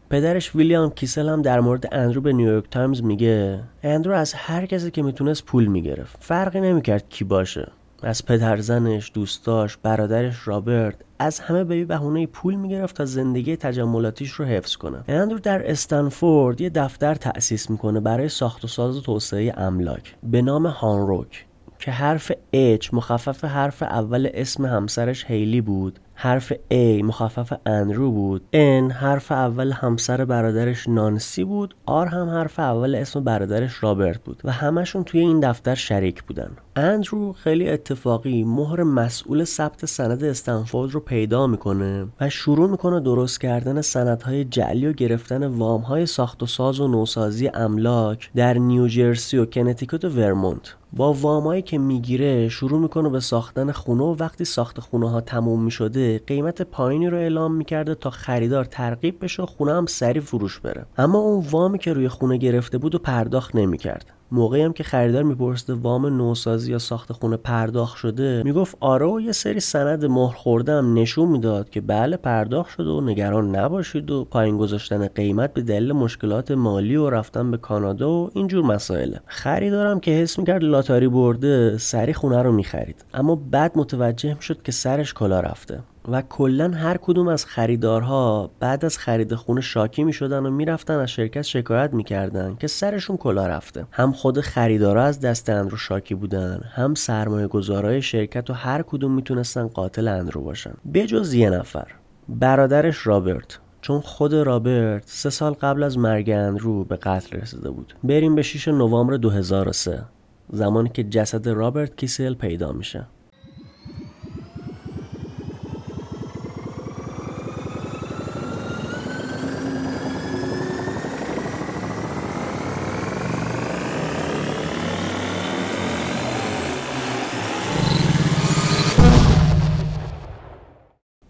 پدرش 0.09 0.55
ویلیام 0.55 0.89
کیسل 0.89 1.29
هم 1.29 1.41
در 1.41 1.59
مورد 1.59 1.89
اندرو 1.91 2.21
به 2.21 2.33
نیویورک 2.33 2.69
تایمز 2.71 3.03
میگه 3.03 3.59
اندرو 3.83 4.13
از 4.13 4.33
هر 4.33 4.65
کسی 4.65 4.91
که 4.91 5.01
می‌تونست 5.01 5.45
پول 5.45 5.65
می‌گرفت. 5.65 6.17
فرقی 6.19 6.61
نمی‌کرد 6.61 7.09
کی 7.09 7.23
باشه. 7.23 7.71
از 8.03 8.25
پدرزنش، 8.25 9.11
دوستاش، 9.13 9.77
برادرش 9.77 10.47
رابرت 10.47 10.95
از 11.19 11.39
همه 11.39 11.63
به 11.63 11.85
بهونه 11.85 12.27
پول 12.27 12.55
می‌گرفت 12.55 12.95
تا 12.95 13.05
زندگی 13.05 13.55
تجملاتیش 13.55 14.31
رو 14.31 14.45
حفظ 14.45 14.75
کنه. 14.75 15.03
اندرو 15.07 15.39
در 15.39 15.71
استنفورد 15.71 16.61
یه 16.61 16.69
دفتر 16.69 17.15
تأسیس 17.15 17.69
می‌کنه 17.69 17.99
برای 17.99 18.29
ساخت 18.29 18.63
و 18.65 18.67
ساز 18.67 18.97
و 18.97 19.01
توسعه 19.01 19.53
املاک. 19.57 20.15
به 20.23 20.41
نام 20.41 20.67
هانروک. 20.67 21.45
که 21.87 21.91
حرف 21.91 22.31
H 22.53 22.93
مخفف 22.93 23.45
حرف 23.45 23.83
اول 23.83 24.29
اسم 24.33 24.65
همسرش 24.65 25.25
هیلی 25.25 25.61
بود. 25.61 25.99
حرف 26.13 26.53
A 26.53 27.03
مخفف 27.03 27.53
اندرو 27.65 28.11
بود. 28.11 28.41
N 28.53 28.91
حرف 28.91 29.31
اول 29.31 29.71
همسر 29.71 30.25
برادرش 30.25 30.89
نانسی 30.89 31.43
بود. 31.43 31.75
R 31.87 32.07
هم 32.07 32.29
حرف 32.29 32.59
اول 32.59 32.95
اسم 32.95 33.23
برادرش 33.23 33.83
رابرت 33.83 34.23
بود 34.23 34.41
و 34.43 34.51
همشون 34.51 35.03
توی 35.03 35.19
این 35.19 35.39
دفتر 35.39 35.75
شریک 35.75 36.23
بودن. 36.23 36.51
اندرو 36.75 37.33
خیلی 37.33 37.69
اتفاقی 37.69 38.43
مهر 38.43 38.83
مسئول 38.83 39.43
ثبت 39.43 39.85
سند 39.85 40.23
استنفورد 40.23 40.91
رو 40.91 40.99
پیدا 40.99 41.47
می‌کنه 41.47 42.07
و 42.21 42.29
شروع 42.29 42.69
می‌کنه 42.69 42.99
درست 42.99 43.41
کردن 43.41 43.81
سندهای 43.81 44.45
جعلی 44.45 44.87
و 44.87 44.93
گرفتن 44.93 45.45
وامهای 45.45 46.05
ساخت 46.05 46.43
و 46.43 46.45
ساز 46.45 46.79
و 46.79 46.87
نوسازی 46.87 47.47
املاک 47.53 48.29
در 48.35 48.53
نیوجرسی 48.53 49.37
و 49.37 49.45
کنتیکوت 49.45 50.05
و 50.05 50.09
ورمونت. 50.09 50.75
با 50.93 51.13
وامایی 51.13 51.61
که 51.61 51.77
می‌گیره 51.77 52.49
شروع 52.49 52.79
می‌کنه 52.79 53.09
به 53.09 53.19
ساختن 53.19 53.71
خونه 53.71 54.03
و 54.03 54.15
وقتی 54.19 54.45
ساخت 54.45 54.79
خونه 54.79 55.09
ها 55.09 55.21
تموم 55.21 55.63
می‌شده 55.63 56.19
قیمت 56.27 56.61
پایینی 56.61 57.07
رو 57.07 57.17
اعلام 57.17 57.53
می‌کرده 57.53 57.95
تا 57.95 58.09
خریدار 58.09 58.65
ترغیب 58.65 59.23
بشه 59.23 59.43
و 59.43 59.45
خونه 59.45 59.73
هم 59.73 59.85
سری 59.85 60.19
فروش 60.19 60.59
بره. 60.59 60.85
اما 60.97 61.19
اون 61.19 61.45
وامی 61.51 61.79
که 61.79 61.93
روی 61.93 62.07
خونه 62.07 62.37
گرفته 62.37 62.77
بود 62.77 62.95
و 62.95 62.99
پرداخت 62.99 63.55
نمی‌کرد. 63.55 64.16
موقعی 64.31 64.61
هم 64.61 64.73
که 64.73 64.83
خریدار 64.83 65.23
میپرسیده 65.23 65.73
وام 65.73 66.05
نوسازی 66.05 66.71
یا 66.71 66.79
ساخت 66.79 67.11
خونه 67.13 67.37
پرداخت 67.37 67.97
شده 67.97 68.41
می‌گفت 68.45 68.77
آره 68.79 69.05
و 69.05 69.21
یه 69.21 69.31
سری 69.31 69.59
سند 69.59 70.05
مهر 70.05 70.35
خوردم 70.35 70.93
نشون 70.93 71.29
می‌داد 71.29 71.69
که 71.69 71.81
بله 71.81 72.17
پرداخت 72.17 72.69
شده 72.69 72.89
و 72.89 73.01
نگران 73.01 73.55
نباشید 73.55 74.11
و 74.11 74.25
پایین 74.25 74.57
گذاشتن 74.57 75.07
قیمت 75.07 75.53
به 75.53 75.61
دلیل 75.61 75.91
مشکلات 75.91 76.51
مالی 76.51 76.95
و 76.95 77.09
رفتن 77.09 77.51
به 77.51 77.57
کانادا 77.57 78.11
و 78.11 78.29
اینجور 78.33 78.65
مسائله 78.65 79.19
خریدارم 79.25 79.99
که 79.99 80.11
حس 80.11 80.39
می‌کرد 80.39 80.63
لاتاری 80.63 81.07
برده 81.07 81.77
سری 81.77 82.13
خونه 82.13 82.41
رو 82.41 82.51
می‌خرید. 82.51 83.05
اما 83.13 83.35
بعد 83.35 83.71
متوجه 83.75 84.33
می‌شد 84.33 84.61
که 84.61 84.71
سرش 84.71 85.13
کلا 85.13 85.39
رفته. 85.39 85.79
و 86.07 86.21
کلا 86.21 86.71
هر 86.71 86.97
کدوم 86.97 87.27
از 87.27 87.45
خریدارها 87.45 88.51
بعد 88.59 88.85
از 88.85 88.97
خرید 88.97 89.35
خونه 89.35 89.61
شاکی 89.61 90.03
می 90.03 90.13
شدن 90.13 90.45
و 90.45 90.51
می‌رفتن 90.51 90.99
از 90.99 91.09
شرکت 91.09 91.41
شکایت 91.41 91.93
می‌کردن 91.93 92.55
که 92.55 92.67
سرشون 92.67 93.17
کلا 93.17 93.47
رفته. 93.47 93.85
هم 93.91 94.11
خود 94.11 94.39
خریدارها 94.41 95.03
از 95.03 95.19
دست 95.19 95.49
اندرو 95.49 95.77
شاکی 95.77 96.15
بودن 96.15 96.61
هم 96.75 96.95
سرمایه 96.95 97.47
گذارای 97.47 98.01
شرکت 98.01 98.49
و 98.49 98.53
هر 98.53 98.81
کدوم 98.81 99.11
می‌تونستن 99.11 99.67
قاتل 99.67 100.07
اندرو 100.07 100.41
باشن. 100.41 100.73
بجز 100.93 101.33
یه 101.33 101.49
نفر 101.49 101.87
برادرش 102.29 103.07
رابرت. 103.07 103.59
چون 103.81 103.99
خود 103.99 104.33
رابرت 104.33 105.03
سه 105.05 105.29
سال 105.29 105.53
قبل 105.53 105.83
از 105.83 105.97
مرگ 105.97 106.29
اندرو 106.29 106.83
به 106.83 106.95
قتل 106.95 107.37
رسیده 107.37 107.69
بود. 107.69 107.95
بریم 108.03 108.35
به 108.35 108.41
6 108.41 108.67
نوامبر 108.67 109.17
2003 109.17 110.03
زمانی 110.49 110.89
که 110.89 111.03
جسد 111.03 111.49
رابرت 111.49 111.95
کیسل 111.95 112.33
پیدا 112.33 112.71
میشه. 112.71 113.07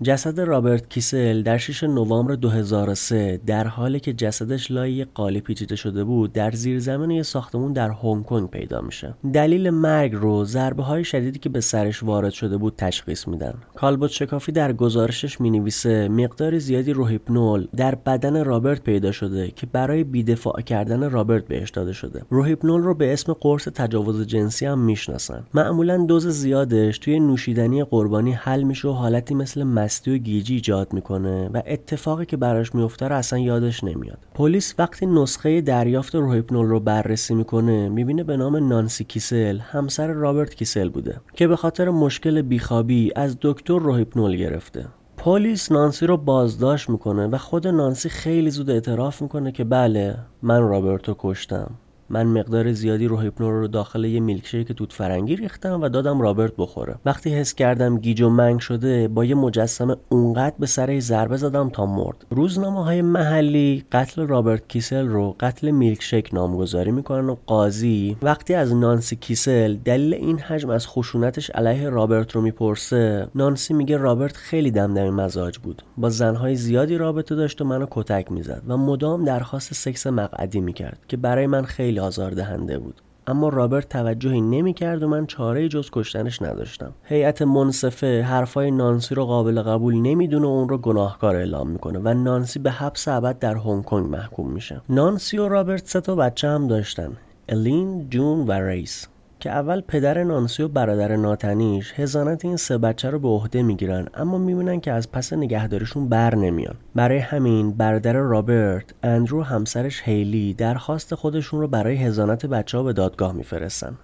جسد 0.07 0.39
رابرت 0.39 0.89
کیسل 0.89 1.41
در 1.41 1.57
6 1.57 1.83
نوامبر 1.83 2.35
2003 2.35 3.39
در 3.45 3.67
حالی 3.67 3.99
که 3.99 4.13
جسدش 4.13 4.71
لای 4.71 5.05
قالی 5.05 5.41
پیچیده 5.41 5.75
شده 5.75 6.03
بود 6.03 6.33
در 6.33 6.51
زیرزمین 6.51 7.11
یه 7.11 7.23
ساختمون 7.23 7.73
در 7.73 7.89
هنگ 7.89 8.25
کنگ 8.25 8.49
پیدا 8.49 8.81
میشه. 8.81 9.13
دلیل 9.33 9.69
مرگ 9.69 10.13
رو 10.15 10.45
ضربه 10.45 10.83
های 10.83 11.03
شدیدی 11.03 11.39
که 11.39 11.49
به 11.49 11.61
سرش 11.61 12.03
وارد 12.03 12.31
شده 12.31 12.57
بود 12.57 12.73
تشخیص 12.77 13.27
میدن. 13.27 13.53
کالبوت 13.75 14.11
شکافی 14.11 14.51
در 14.51 14.73
گزارشش 14.73 15.41
می‌نویسه 15.41 16.07
مقدار 16.07 16.59
زیادی 16.59 16.93
روهیپنول 16.93 17.67
در 17.75 17.95
بدن 17.95 18.45
رابرت 18.45 18.83
پیدا 18.83 19.11
شده 19.11 19.51
که 19.55 19.65
برای 19.65 20.03
بیدفاع 20.03 20.61
کردن 20.61 21.09
رابرت 21.11 21.47
بهش 21.47 21.69
داده 21.69 21.93
شده. 21.93 22.21
روهیپنول 22.29 22.81
رو 22.81 22.93
به 22.93 23.13
اسم 23.13 23.33
قرص 23.33 23.67
تجاوز 23.67 24.27
جنسی 24.27 24.65
هم 24.65 24.79
می‌شناسن. 24.79 25.43
معمولا 25.53 25.97
دوز 25.97 26.27
زیادش 26.27 26.97
توی 26.97 27.19
نوشیدنی 27.19 27.83
قربانی 27.83 28.31
حل 28.31 28.63
میشه 28.63 28.87
و 28.87 28.91
حالتی 28.91 29.35
مثل 29.35 29.63
مستی 29.97 30.15
و 30.15 30.17
گیجی 30.17 30.53
ایجاد 30.53 30.93
می‌کنه 30.93 31.49
و 31.53 31.61
اتفاقی 31.65 32.25
که 32.25 32.37
براش 32.37 32.75
میفته 32.75 33.07
رو 33.07 33.15
اصلا 33.15 33.39
یادش 33.39 33.83
نمیاد. 33.83 34.17
پلیس 34.33 34.75
وقتی 34.77 35.05
نسخه 35.05 35.61
دریافت 35.61 36.15
روهیپنول 36.15 36.65
رو 36.65 36.79
بررسی 36.79 37.35
می‌کنه 37.35 37.89
می‌بینه 37.89 38.23
به 38.23 38.37
نام 38.37 38.67
نانسی 38.67 39.03
کیسل 39.03 39.59
همسر 39.59 40.07
رابرت 40.07 40.55
کیسل 40.55 40.89
بوده 40.89 41.21
که 41.35 41.47
به 41.47 41.55
خاطر 41.55 41.89
مشکل 41.89 42.41
بیخوابی 42.41 43.11
از 43.15 43.37
دکتر 43.41 43.79
روهیپنول 43.79 44.35
گرفته. 44.35 44.85
پلیس 45.17 45.71
نانسی 45.71 46.07
رو 46.07 46.17
بازداشت 46.17 46.89
می‌کنه 46.89 47.27
و 47.27 47.37
خود 47.37 47.67
نانسی 47.67 48.09
خیلی 48.09 48.49
زود 48.49 48.69
اعتراف 48.69 49.21
می‌کنه 49.21 49.51
که 49.51 49.63
بله 49.63 50.15
من 50.41 50.61
رابرتو 50.61 51.15
کشتم. 51.19 51.71
من 52.09 52.27
مقدار 52.27 52.71
زیادی 52.71 53.07
روهیپنول 53.07 53.53
رو 53.53 53.67
داخل 53.67 54.05
یه 54.05 54.19
میلکشیک 54.19 54.71
توت 54.71 54.93
فرنگی 54.93 55.35
ریختم 55.35 55.81
و 55.81 55.89
دادم 55.89 56.21
رابرت 56.21 56.53
بخوره. 56.57 56.95
وقتی 57.05 57.29
حس 57.29 57.53
کردم 57.53 57.97
گیج 57.97 58.21
و 58.21 58.29
منگ 58.29 58.59
شده 58.59 59.07
با 59.07 59.25
یه 59.25 59.35
مجسمه 59.35 59.95
اونقدر 60.09 60.55
به 60.59 60.65
سرش 60.65 61.03
ضربه 61.03 61.37
زدم 61.37 61.69
تا 61.69 61.85
مرد. 61.85 62.25
روزنامه 62.29 62.83
های 62.83 63.01
محلی 63.01 63.83
قتل 63.91 64.27
رابرت 64.27 64.67
کیسل 64.67 65.07
رو 65.07 65.35
قتل 65.39 65.71
میلکشیک 65.71 66.33
نامگذاری 66.33 66.91
می‌کنن 66.91 67.29
و 67.29 67.35
قاضی 67.45 68.17
وقتی 68.21 68.53
از 68.53 68.75
نانسی 68.75 69.15
کیسل 69.15 69.75
دلیل 69.75 70.13
این 70.13 70.39
حجم 70.39 70.69
از 70.69 70.87
خشونتش 70.87 71.49
علیه 71.49 71.89
رابرت 71.89 72.31
رو 72.31 72.41
می‌پرسه 72.41 73.27
نانسی 73.35 73.73
میگه 73.73 73.97
رابرت 73.97 74.37
خیلی 74.37 74.71
دمدمی 74.71 75.09
مزاج 75.09 75.57
بود. 75.57 75.83
با 75.97 76.09
زنهای 76.09 76.55
زیادی 76.55 76.97
رابطه 76.97 77.35
داشت 77.35 77.61
و 77.61 77.65
منو 77.65 77.85
کتک 77.91 78.31
می‌زد 78.31 78.61
و 78.67 78.77
مدام 78.77 79.25
درخواست 79.25 79.73
سکس 79.73 80.07
مقعدی 80.07 80.59
می‌کرد 80.59 80.99
که 81.07 81.17
برای 81.17 81.47
من 81.47 81.63
خیلی 81.63 81.96
خیلی 81.97 82.07
آزاردهنده 82.07 82.79
بود. 82.79 83.01
اما 83.27 83.49
رابرت 83.49 83.89
توجهی 83.89 84.41
نمی‌کرد 84.41 85.03
و 85.03 85.07
من 85.07 85.25
چاره 85.25 85.67
جز 85.67 85.89
کشتنش 85.91 86.41
نداشتم. 86.41 86.93
هیئت 87.03 87.41
منصفه 87.41 88.21
حرفای 88.21 88.71
نانسی 88.71 89.15
رو 89.15 89.25
قابل 89.25 89.61
قبول 89.61 89.95
نمی‌دونه 89.95 90.47
و 90.47 90.49
اون 90.49 90.69
رو 90.69 90.77
گناهکار 90.77 91.35
اعلام 91.35 91.69
می‌کنه 91.69 91.99
و 91.99 92.13
نانسی 92.13 92.59
به 92.59 92.71
حبس 92.71 93.07
ابد 93.07 93.39
در 93.39 93.55
هنگ 93.55 93.83
کنگ 93.83 94.05
محکوم 94.09 94.51
میشه. 94.51 94.81
نانسی 94.89 95.37
و 95.37 95.47
رابرت 95.47 95.87
سه 95.87 96.01
تا 96.01 96.15
بچه 96.15 96.47
هم 96.47 96.67
داشتن. 96.67 97.11
الین 97.49 98.09
جون 98.09 98.47
و 98.47 98.51
ریس. 98.51 99.07
که 99.39 99.51
اول 99.51 99.81
پدر 99.81 100.23
نانسی 100.23 100.63
و 100.63 100.67
برادر 100.67 101.15
ناتنیش 101.15 101.93
حضانت 101.93 102.45
این 102.45 102.57
سه 102.57 102.77
بچه 102.77 103.09
رو 103.09 103.19
به 103.19 103.27
عهده 103.27 103.63
می‌گیرن 103.63 104.07
اما 104.13 104.37
می‌بینن 104.37 104.79
که 104.79 104.91
از 104.91 105.11
پس 105.11 105.33
نگهداریشون 105.33 106.09
بر 106.09 106.35
نمیان. 106.35 106.75
برای 106.95 107.17
همین 107.17 107.71
برادر 107.71 108.13
رابرت 108.13 108.93
اندرو 109.03 109.43
همسرش 109.43 110.01
هیلی 110.05 110.53
درخواست 110.53 111.15
خودشون 111.15 111.59
رو 111.59 111.67
برای 111.67 111.95
حضانت 111.95 112.45
بچه 112.45 112.77
ها 112.77 112.83
به 112.83 112.93
دادگاه 112.93 113.33
میفرستن. 113.33 113.97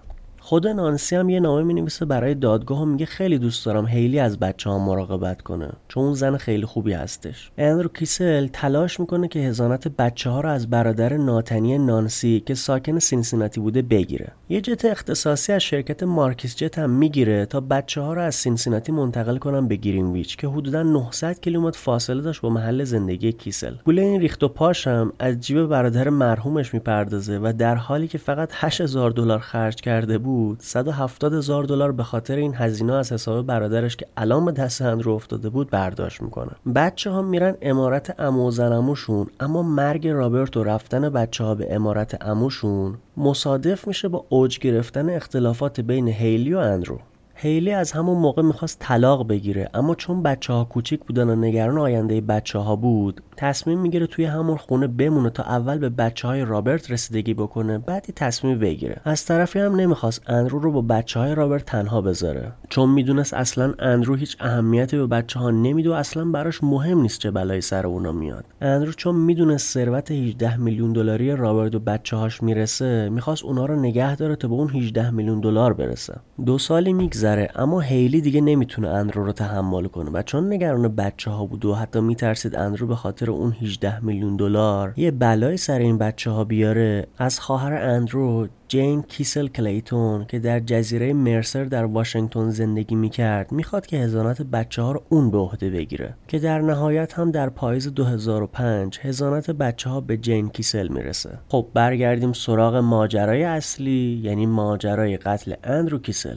خود 0.46 0.66
نانسی 0.66 1.16
هم 1.16 1.28
یه 1.28 1.40
نامه 1.40 1.62
می 1.62 1.74
نویسه 1.74 2.04
برای 2.04 2.34
دادگاه 2.34 2.82
و 2.82 2.84
میگه 2.84 3.06
خیلی 3.06 3.38
دوست 3.38 3.66
دارم 3.66 3.86
هیلی 3.86 4.18
از 4.18 4.38
بچه 4.38 4.70
ها 4.70 4.78
مراقبت 4.78 5.42
کنه. 5.42 5.68
چون 5.88 6.04
اون 6.04 6.14
زن 6.14 6.36
خیلی 6.36 6.66
خوبی 6.66 6.92
هستش. 6.92 7.50
اندرو 7.58 7.88
کیسل 7.88 8.46
تلاش 8.46 9.00
می‌کنه 9.00 9.28
که 9.28 9.38
حضانت 9.38 9.88
بچه 9.88 10.30
ها 10.30 10.40
رو 10.40 10.48
از 10.48 10.70
برادر 10.70 11.16
ناتنی 11.16 11.78
نانسی 11.78 12.42
که 12.46 12.54
ساکن 12.54 12.98
سینسیناتی 12.98 13.60
بوده 13.60 13.82
بگیره. 13.82 14.32
یه 14.48 14.60
جت 14.60 14.84
اختصاصی 14.84 15.52
از 15.52 15.62
شرکت 15.62 16.02
مارکیس 16.02 16.56
جت 16.56 16.78
هم 16.78 16.90
می‌گیره 16.90 17.46
تا 17.46 17.60
بچه 17.60 18.00
ها 18.00 18.14
رو 18.14 18.20
از 18.20 18.34
سینسیناتی 18.34 18.92
منتقل 18.92 19.38
کنن 19.38 19.68
به 19.68 19.76
گرینویچ 19.76 20.36
که 20.36 20.48
حدودا 20.48 20.82
900 20.82 21.40
کیلومتر 21.40 21.78
فاصله 21.78 22.22
داشت 22.22 22.40
با 22.40 22.50
محل 22.50 22.84
زندگی 22.84 23.32
کیسل. 23.32 23.74
پول 23.84 23.98
این 23.98 24.20
ریخت 24.20 24.42
و 24.44 24.48
پاش 24.48 24.86
هم 24.86 25.12
از 25.18 25.40
جیب 25.40 25.66
برادر 25.66 26.08
مرحومش 26.08 26.74
می‌پردازه 26.74 27.38
و 27.38 27.52
در 27.58 27.74
حالی 27.74 28.08
که 28.08 28.18
فقط 28.18 28.50
8000 28.52 29.10
دلار 29.10 29.38
خرج 29.38 29.74
کرده 29.74 30.18
بود 30.18 30.33
بود. 30.34 30.60
170 30.60 31.34
هزار 31.34 31.64
دلار 31.64 31.92
به 31.92 32.02
خاطر 32.02 32.36
این 32.36 32.54
هزینه 32.54 32.92
از 32.92 33.12
حساب 33.12 33.46
برادرش 33.46 33.96
که 33.96 34.06
الان 34.16 34.44
به 34.44 34.52
دست 34.52 34.82
او 34.82 35.12
افتاده 35.12 35.48
بود 35.48 35.70
برداشت 35.70 36.22
می‌کنه. 36.22 36.50
بچه 36.74 37.10
ها 37.10 37.22
میرن 37.22 37.56
عمارت 37.62 38.20
عمو 38.20 38.50
و 38.50 39.24
اما 39.40 39.62
مرگ 39.62 40.08
رابرت 40.08 40.56
و 40.56 40.64
رفتن 40.64 41.08
بچه 41.08 41.44
ها 41.44 41.54
به 41.54 41.74
عمارت 41.74 42.26
عموشون 42.26 42.94
مصادف 43.16 43.88
میشه 43.88 44.08
با 44.08 44.24
اوج 44.28 44.58
گرفتن 44.58 45.10
اختلافات 45.10 45.80
بین 45.80 46.08
هیلی 46.08 46.54
و 46.54 46.58
اندرو. 46.58 46.98
هیلی 47.36 47.72
از 47.72 47.92
همون 47.92 48.18
موقع 48.18 48.42
می‌خواست 48.42 48.78
طلاق 48.80 49.28
بگیره 49.28 49.68
اما 49.74 49.94
چون 49.94 50.22
بچه 50.22 50.52
ها 50.52 50.64
کوچیک 50.64 51.00
بودن 51.00 51.28
و 51.28 51.36
نگران 51.36 51.78
آینده 51.78 52.20
بچه 52.20 52.58
ها 52.58 52.76
بود 52.76 53.20
تصمیم 53.36 53.80
می‌گیره 53.80 54.06
توی 54.06 54.24
همون 54.24 54.56
خونه 54.56 54.86
بمونه 54.86 55.30
تا 55.30 55.42
اول 55.42 55.78
به 55.78 55.88
بچه 55.88 56.28
های 56.28 56.44
رابرت 56.44 56.90
رسیدگی 56.90 57.34
بکنه 57.34 57.78
بعد 57.78 57.98
یه 57.98 58.12
تصمیم 58.12 58.58
بگیره. 58.58 59.00
از 59.04 59.24
طرفی 59.24 59.58
هم 59.58 59.74
نمی‌خواست 59.76 60.22
اندرو 60.26 60.58
رو 60.58 60.72
با 60.72 60.80
بچه 60.80 61.20
های 61.20 61.34
رابرت 61.34 61.64
تنها 61.64 62.00
بذاره 62.00 62.52
چون 62.68 62.90
می‌دونست 62.90 63.34
اصلا 63.34 63.74
اندرو 63.78 64.14
هیچ 64.14 64.36
اهمیتی 64.40 64.96
به 64.96 65.06
بچه 65.06 65.40
ها 65.40 65.50
نمیده 65.50 65.90
و 65.90 65.92
اصلا 65.92 66.24
براش 66.24 66.64
مهم 66.64 67.00
نیست 67.00 67.20
چه 67.20 67.30
بلایی 67.30 67.60
سر 67.60 67.86
اونا 67.86 68.12
میاد. 68.12 68.44
اندرو 68.60 68.92
چون 68.92 69.16
می‌دونست 69.16 69.74
ثروت 69.74 70.10
18 70.10 70.56
میلیون 70.56 70.92
دلاری 70.92 71.36
رابرت 71.36 71.74
به 71.74 71.78
بچه 71.78 72.16
هاش 72.16 72.42
می‌رسه 72.42 73.08
می‌خواست 73.08 73.44
اونا 73.44 73.66
رو 73.66 73.80
نگه 73.80 74.16
داره 74.16 74.36
تا 74.36 74.48
به 74.48 74.54
اون 74.54 74.70
18 74.70 75.10
میلیون 75.10 75.40
دلار 75.40 75.72
برسه. 75.72 76.14
دو 76.46 76.58
سالی 76.58 76.92
میگذره 76.92 77.23
میگذره. 77.24 77.48
اما 77.54 77.80
هیلی 77.80 78.20
دیگه 78.20 78.40
نمی‌تونه 78.40 78.88
اندرو 78.88 79.24
رو 79.24 79.32
تحمل 79.32 79.86
کنه 79.86 80.10
و 80.10 80.22
چون 80.22 80.52
نگران 80.52 80.88
بچه 80.88 81.30
ها 81.30 81.46
بود 81.46 81.64
و 81.64 81.74
حتی 81.74 82.00
میترسید 82.00 82.56
اندرو 82.56 82.86
به 82.86 82.94
خاطر 82.94 83.30
اون 83.30 83.52
18 83.52 84.04
میلیون 84.04 84.36
دلار 84.36 84.92
یه 84.96 85.10
بلایی 85.10 85.56
سر 85.56 85.78
این 85.78 85.98
بچه 85.98 86.30
ها 86.30 86.44
بیاره 86.44 87.06
از 87.18 87.40
خواهر 87.40 87.72
اندرو 87.72 88.48
جین 88.68 89.02
کیسل 89.02 89.46
کلیتون 89.46 90.24
که 90.24 90.38
در 90.38 90.60
جزیره 90.60 91.12
مرسر 91.12 91.64
در 91.64 91.84
واشنگتن 91.84 92.50
زندگی 92.50 92.94
می‌کرد 92.94 93.52
می‌خواد 93.52 93.86
که 93.86 93.96
حضانت 93.96 94.42
بچه 94.42 94.82
ها 94.82 94.92
رو 94.92 95.02
اون 95.08 95.30
به 95.30 95.38
عهده 95.38 95.70
بگیره 95.70 96.14
که 96.28 96.38
در 96.38 96.60
نهایت 96.60 97.18
هم 97.18 97.30
در 97.30 97.48
پاییز 97.48 97.94
2005 97.94 98.98
حضانت 99.02 99.50
بچه 99.50 99.90
ها 99.90 100.00
به 100.00 100.16
جین 100.16 100.48
کیسل 100.48 100.88
می‌رسه. 100.88 101.38
خب 101.48 101.66
برگردیم 101.74 102.32
سراغ 102.32 102.76
ماجرای 102.76 103.44
اصلی 103.44 104.20
یعنی 104.24 104.46
ماجرای 104.46 105.16
قتل 105.16 105.54
اندرو 105.64 105.98
کیسل. 105.98 106.36